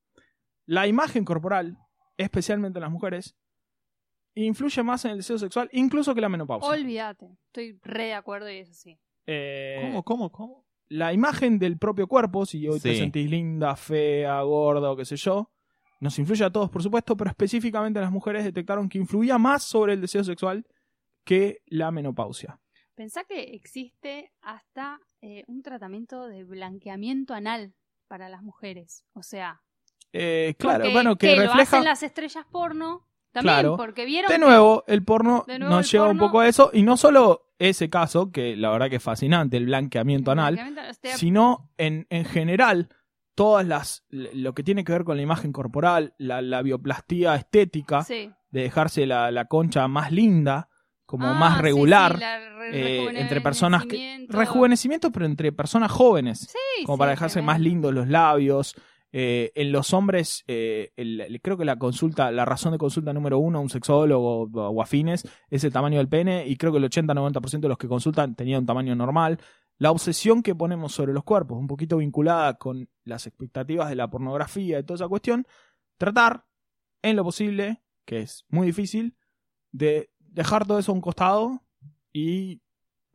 [0.66, 1.78] la imagen corporal,
[2.18, 3.36] especialmente en las mujeres,
[4.36, 6.70] influye más en el deseo sexual, incluso que la menopausia.
[6.70, 7.28] Olvídate.
[7.48, 9.00] Estoy re de acuerdo y eso sí.
[9.26, 10.68] Eh, ¿Cómo, cómo, cómo?
[10.90, 15.18] la imagen del propio cuerpo, si hoy te sentís linda, fea, gorda o qué sé
[15.18, 15.52] yo,
[16.00, 19.94] nos influye a todos, por supuesto, pero específicamente las mujeres detectaron que influía más sobre
[19.94, 20.66] el deseo sexual
[21.24, 22.60] que la menopausia.
[22.98, 27.76] Pensá que existe hasta eh, un tratamiento de blanqueamiento anal
[28.08, 29.06] para las mujeres.
[29.14, 29.62] O sea,
[30.14, 31.62] Eh, claro, porque- bueno, que, refleja...
[31.62, 33.78] hacen las estrellas porno también, Claro.
[33.78, 36.72] porque vieron De que- nuevo, el porno nuevo, nos el lleva un poco a eso,
[36.74, 40.54] y no solo ese caso, que la verdad que es fascinante, el blanqueamiento el anal,
[40.56, 42.90] blanqueamiento, sino en, en general
[43.36, 48.02] todas las lo que tiene que ver con la imagen corporal, la, la bioplastía estética,
[48.04, 48.32] sí.
[48.50, 50.70] de dejarse la, la concha más linda,
[51.08, 55.12] como Ah, más sí, regular, sí, re- eh, entre personas que rejuvenecimiento.
[55.12, 58.76] pero entre personas jóvenes, Sí, como sí, para dejarse más lindos los labios.
[59.14, 63.14] Eh, en los hombres, eh, el- el- creo que la consulta, la razón de consulta
[63.14, 66.72] número uno a un sexólogo o, o afines es el tamaño del pene, y creo
[66.74, 69.40] que el 80-90% de los que consultan tenían un tamaño normal.
[69.80, 74.10] La obsesión que ponemos sobre los cuerpos, un poquito vinculada con las expectativas de la
[74.10, 75.48] pornografía y toda esa cuestión,
[75.98, 76.44] tratar,
[77.02, 79.16] en lo posible, que es muy difícil,
[79.72, 81.64] de dejar todo eso a un costado
[82.14, 82.62] y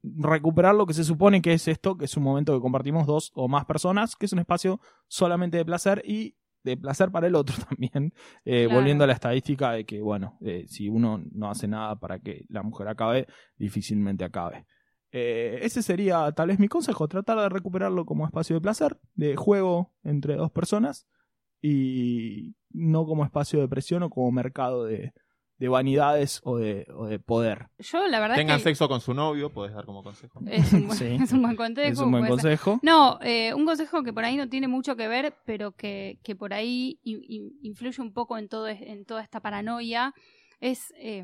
[0.02, 3.30] recuperar lo que se supone que es esto, que es un momento que compartimos dos
[3.34, 7.36] o más personas, que es un espacio solamente de placer y de placer para el
[7.36, 8.12] otro también,
[8.44, 8.74] eh, Claro.
[8.80, 12.44] volviendo a la estadística de que, bueno, eh, si uno no hace nada para que
[12.48, 14.66] la mujer acabe, difícilmente acabe.
[15.12, 19.36] Eh, ese sería tal vez mi consejo, tratar de recuperarlo como espacio de placer, de
[19.36, 21.06] juego entre dos personas
[21.60, 25.12] y no como espacio de presión o como mercado de,
[25.62, 27.68] de vanidades o de, o de poder.
[27.78, 30.40] Yo, la verdad Tengan que sexo con su novio, podés dar como consejo.
[30.50, 31.04] es un buen, Sí.
[31.22, 31.92] es un buen consejo.
[31.92, 32.30] es un buen ser.
[32.30, 32.80] consejo.
[32.82, 36.34] No, eh, un consejo que por ahí no tiene mucho que ver, pero que, que
[36.34, 40.12] por ahí in- in- influye un poco en, todo, en toda esta paranoia,
[40.58, 41.22] es eh,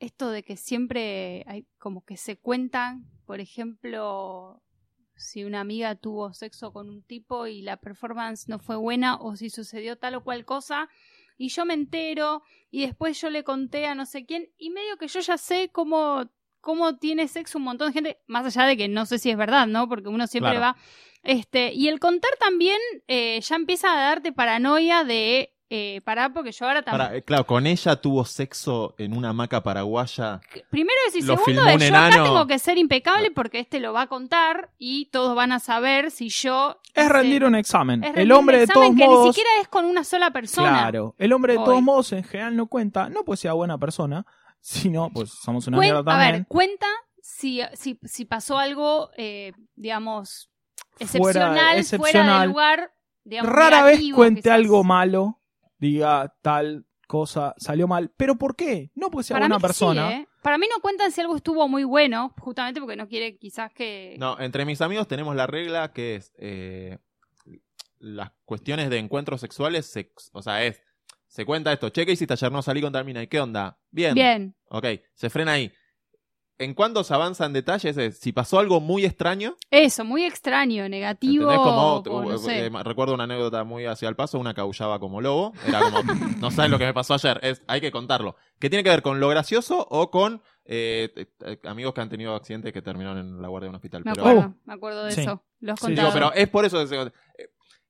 [0.00, 4.60] esto de que siempre hay como que se cuentan, por ejemplo,
[5.14, 9.36] si una amiga tuvo sexo con un tipo y la performance no fue buena o
[9.36, 10.88] si sucedió tal o cual cosa.
[11.38, 14.96] Y yo me entero y después yo le conté a no sé quién y medio
[14.96, 16.30] que yo ya sé cómo,
[16.60, 19.36] cómo tiene sexo un montón de gente, más allá de que no sé si es
[19.36, 19.88] verdad, ¿no?
[19.88, 20.74] Porque uno siempre Claro.
[20.74, 20.76] va...
[21.24, 25.52] Este, y el contar también eh, ya empieza a darte paranoia de...
[25.74, 27.06] Eh, pará, porque yo ahora también...
[27.06, 30.42] Para, eh, claro, con ella tuvo sexo en una hamaca paraguaya.
[30.68, 34.02] Primero es y segundo es yo acá tengo que ser impecable porque este lo va
[34.02, 36.78] a contar y todos van a saber si yo...
[36.92, 38.04] Es rendir un examen.
[38.04, 39.26] es el hombre un de todos que modos...
[39.28, 40.68] ni siquiera es con una sola persona.
[40.68, 41.64] Claro, el hombre de Hoy.
[41.64, 44.26] todos modos en general no cuenta, no pues sea buena persona,
[44.60, 46.32] sino pues somos una Cuen- mierda a también.
[46.32, 46.86] ver, cuenta
[47.22, 50.50] si, si, si pasó algo, eh, digamos,
[50.98, 52.92] Fuera- excepcional, fuera, del lugar.
[53.24, 55.38] Digamos, Rara vez cuente algo malo,
[55.82, 58.10] diga tal cosa salió mal.
[58.16, 58.90] ¿Pero por qué?
[58.94, 60.08] No porque sea Para buena mí que persona.
[60.08, 60.28] sí, ¿eh?
[60.42, 64.16] Para mí no cuentan si algo estuvo muy bueno, justamente porque no quiere quizás que...
[64.18, 66.98] No, entre mis amigos tenemos la regla que es eh,
[67.98, 70.80] las cuestiones de encuentros sexuales, se- o sea, es,
[71.26, 72.50] se cuenta esto, che, ¿qué hiciste ayer?
[72.50, 73.78] No salí con tal mina, ¿y qué onda?
[73.90, 74.14] Bien.
[74.14, 75.72] Bien, Ok, se frena ahí.
[76.62, 80.88] En cuanto se avanza en detalles es, si pasó algo muy extraño, eso, muy extraño,
[80.88, 81.50] negativo.
[81.50, 81.58] ¿entendés?
[81.66, 82.66] Como, o no sé.
[82.66, 86.02] eh, recuerdo una anécdota muy hacia el paso, una caullaba como lobo, era como,
[86.40, 88.36] no sabes lo que me pasó ayer, es, hay que contarlo.
[88.58, 92.34] ¿Qué tiene que ver con lo gracioso o con eh, eh, amigos que han tenido
[92.34, 94.02] accidentes que terminaron en la guardia de un hospital?
[94.04, 95.20] me Pero- acuerdo, me acuerdo de Sí.
[95.22, 95.42] eso.
[95.60, 97.12] Los Sí, Digo, pero es por eso que se- eh,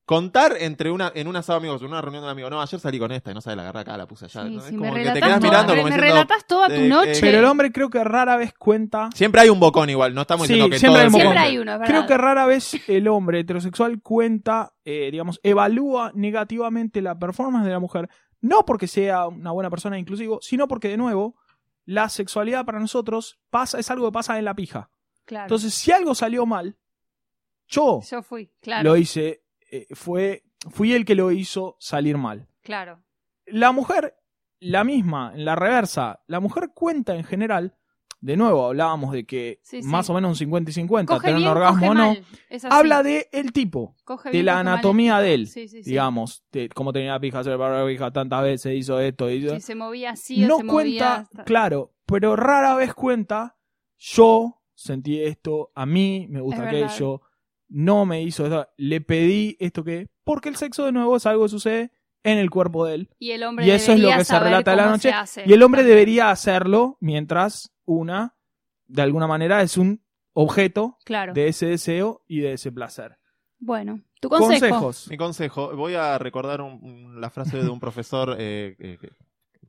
[0.04, 2.98] contar entre una en un asado amigos, en una reunión de amigos, no, ayer salí
[2.98, 4.46] con esta y no sabes la agarra acá, la puse allá.
[4.46, 6.66] Sí, Es me como que te quedas toda- mirando me- como me diciendo, relatás toda
[6.68, 7.10] tu eh, noche.
[7.12, 9.08] eh, Pero el hombre creo que rara vez cuenta.
[9.14, 11.28] Siempre hay un bocón igual, no estamos Sí, diciendo que siempre todo hay un Siempre
[11.28, 11.42] bocón.
[11.42, 11.94] hay uno, es verdad.
[11.94, 17.72] Creo que rara vez el hombre heterosexual cuenta, eh, digamos, evalúa negativamente la performance de
[17.72, 18.08] la mujer.
[18.40, 21.36] No porque sea una buena persona inclusivo, sino porque, de nuevo,
[21.84, 24.90] la sexualidad para nosotros pasa, es algo que pasa en la pija.
[25.24, 25.44] Claro.
[25.44, 26.76] Entonces, si algo salió mal,
[27.68, 28.82] yo yo fui, claro.
[28.90, 29.41] lo hice,
[29.72, 32.46] eh, fue, fui el que lo hizo salir mal.
[32.62, 33.02] Claro.
[33.46, 34.14] La mujer,
[34.60, 37.76] la misma, en la reversa, la mujer cuenta en general,
[38.20, 39.88] de nuevo hablábamos de que Sí, sí.
[39.88, 42.14] más o menos un 50 y 50, Coge tener bien, un orgasmo o no,
[42.70, 44.68] habla de el tipo, Coge de bien, la mal.
[44.68, 45.90] anatomía de él, Sí, sí, sí.
[45.90, 49.54] digamos, de cómo tenía la pija, se la pija tantas veces, hizo esto, hizo...
[49.56, 51.14] Si se movía así o no se cuenta, movía...
[51.16, 53.56] hasta- claro, pero rara vez cuenta,
[53.98, 57.22] yo sentí esto, a mí me gusta aquello,
[57.72, 61.44] no me hizo esto, le pedí esto que, porque el sexo de nuevo es algo
[61.44, 61.90] que sucede
[62.22, 63.10] en el cuerpo de él.
[63.18, 65.42] Y el hombre Y eso es lo debería que se relata de la noche, hace.
[65.46, 68.36] Y el hombre debería hacerlo mientras una,
[68.86, 70.04] de alguna manera, es un
[70.34, 71.32] objeto Claro.
[71.34, 73.18] de ese deseo y de ese placer.
[73.58, 74.60] Bueno, tu consejo.
[74.68, 75.08] Consejos.
[75.10, 78.98] Mi consejo, voy a recordar un- un- la frase de un profesor eh, eh,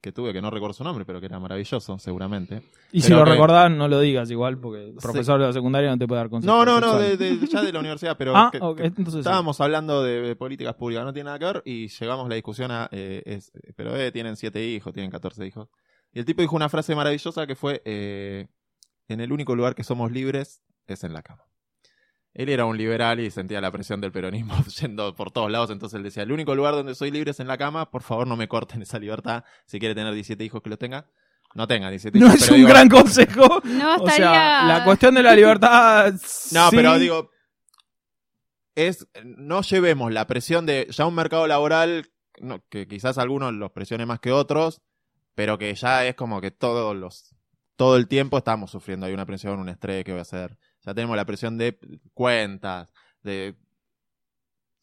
[0.03, 2.61] que, tuve, que no recuerdo su nombre, pero que era maravilloso, seguramente.
[2.91, 4.97] Y si lo que- recordás, no lo digas igual, porque el Sí.
[5.01, 6.53] profesor de la secundaria no te puede dar consejos.
[6.57, 8.59] No, no, no, de, ya de la universidad, pero Ah, que-
[9.09, 9.17] sí.
[9.19, 12.35] estábamos hablando de, de políticas públicas, no tiene nada que ver, y llegamos a la
[12.35, 15.69] discusión a, eh, es- pero eh, tienen siete hijos, tienen 14 hijos.
[16.11, 18.47] Y el tipo dijo una frase maravillosa que fue, eh,
[19.07, 21.43] en el único lugar que somos libres es en la cama.
[22.35, 25.97] Él era un liberal y sentía la presión del peronismo yendo por todos lados, entonces
[25.97, 28.35] él decía, el único lugar donde soy libre es en la cama, por favor no
[28.35, 31.07] me corten esa libertad, si quiere tener 17 hijos que los tenga,
[31.53, 32.35] no tenga 17 No hijos.
[32.41, 33.61] es pero un digo- gran consejo.
[33.65, 34.31] No O estaría...
[34.31, 36.11] sea, la cuestión de la libertad.
[36.51, 36.75] No, sí.
[36.75, 37.29] pero digo,
[38.75, 42.07] es no llevemos la presión de ya un mercado laboral
[42.39, 44.81] no, que quizás algunos los presione más que otros,
[45.35, 47.35] pero que ya es como que todos los
[47.75, 50.57] todo el tiempo estamos sufriendo hay una presión, un estrés que voy a hacer.
[50.85, 51.77] Ya tenemos la presión de
[52.13, 52.89] cuentas,
[53.21, 53.55] de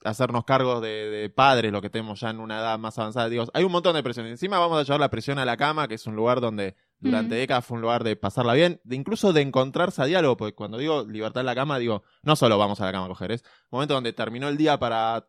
[0.02, 3.28] hacernos cargos de, de padres, lo que tenemos ya en una edad más avanzada.
[3.28, 4.26] Digo, hay un montón de presión.
[4.26, 7.34] Encima vamos a llevar la presión a la cama, que es un lugar donde durante
[7.34, 7.38] Mm.
[7.38, 10.78] décadas fue un lugar de pasarla bien, de incluso de encontrarse a diálogo, porque cuando
[10.78, 13.42] digo libertad en la cama, digo, no solo vamos a la cama a coger, es
[13.42, 15.26] un momento donde terminó el día para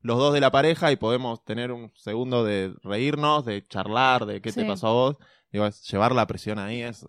[0.00, 4.40] los dos de la pareja y podemos tener un segundo de reírnos, de charlar, de
[4.40, 5.16] qué te pasó a vos.
[5.52, 7.06] Digo, es- llevar la presión ahí es,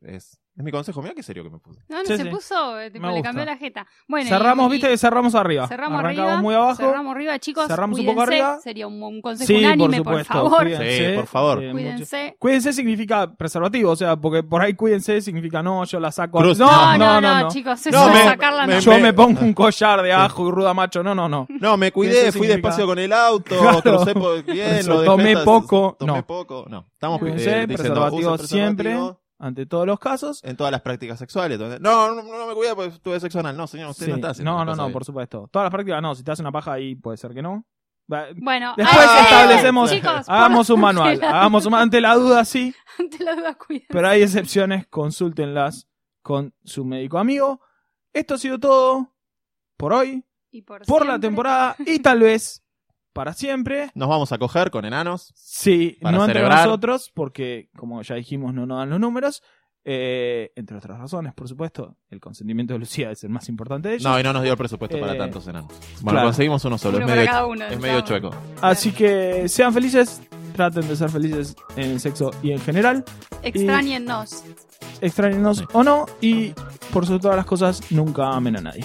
[0.00, 1.02] es Es mi consejo.
[1.02, 1.80] Mira qué serio que me puse.
[1.86, 2.28] No, no Sí, se sí.
[2.30, 3.28] puso, eh, tipo, Me le gusta.
[3.28, 3.86] cambió la jeta.
[4.08, 5.68] Bueno, cerramos, y- viste que cerramos arriba.
[5.68, 6.42] Cerramos Arrancamos arriba.
[6.42, 6.76] muy abajo.
[6.76, 7.66] Cerramos arriba, chicos.
[7.66, 8.42] Cerramos un poco cuídense.
[8.42, 8.60] arriba.
[8.62, 10.32] Sería un, un consejo Sí, unánime, por supuesto.
[10.32, 10.62] favor.
[10.62, 11.58] Cuídense, Sí, por favor.
[11.62, 12.36] eh, mucho- Cuídense.
[12.38, 16.38] Cuídense significa preservativo, o sea, porque por ahí cuídense significa no, yo la saco.
[16.38, 16.58] Cruz.
[16.58, 18.80] No, No, no, no, no, chicos, eso No, de me- sacarla me- no.
[18.80, 21.02] Yo me pongo un collar de ajo y ruda macho.
[21.02, 21.46] No, no, no.
[21.50, 23.82] No, me cuidé, Eso fui significa- despacio con el auto, Claro.
[23.82, 26.26] crucé por bien, Eso, lo dejé tomé hasta- poco, Tomé no.
[26.26, 26.86] poco, no.
[26.94, 28.98] Estamos Cuídense, eh, diciendo, preservativo siempre,
[29.38, 30.42] ante todos los casos.
[30.44, 31.56] En todas las prácticas sexuales.
[31.56, 33.56] Entonces, no, no, no me cuidé porque tuve sexo anal.
[33.56, 34.10] No, señor, usted Sí.
[34.10, 34.92] no está haciendo no, no, no, bien.
[34.92, 35.48] por supuesto.
[35.50, 37.64] Todas las prácticas no, si te hace una paja ahí puede ser que no.
[38.36, 42.72] Bueno, Después ah, establecemos, chicos, hagamos un manual, hagamos un manual ante la duda, sí,
[43.00, 43.88] ante la duda, cuídense.
[43.92, 45.88] pero hay excepciones, consúltenlas
[46.22, 47.60] con su médico amigo.
[48.12, 49.12] Esto ha sido todo
[49.76, 52.62] por hoy, Y por por la temporada y tal vez
[53.16, 53.90] para siempre.
[53.94, 55.32] Nos vamos a coger con enanos.
[55.34, 59.42] Sí, Para no entre nosotros, porque como ya dijimos, no nos dan los números.
[59.88, 63.94] Eh, entre otras razones, por supuesto, el consentimiento de Lucía es el más importante de
[63.94, 64.04] ellos.
[64.04, 65.68] No, y no nos dio el presupuesto para Eh, tantos enanos.
[66.00, 66.26] Bueno, claro.
[66.28, 66.96] conseguimos uno solo.
[66.98, 68.36] Uno es medio, cada uno, es medio estamos- chueco.
[68.62, 70.20] Así que sean felices,
[70.56, 73.04] traten de ser felices en el sexo y en general.
[73.44, 74.42] Extrañennos.
[75.00, 75.64] Extrañenos Sí.
[75.72, 76.06] o no.
[76.20, 76.52] Y
[76.92, 78.84] por sobre todas las cosas, nunca amen a nadie.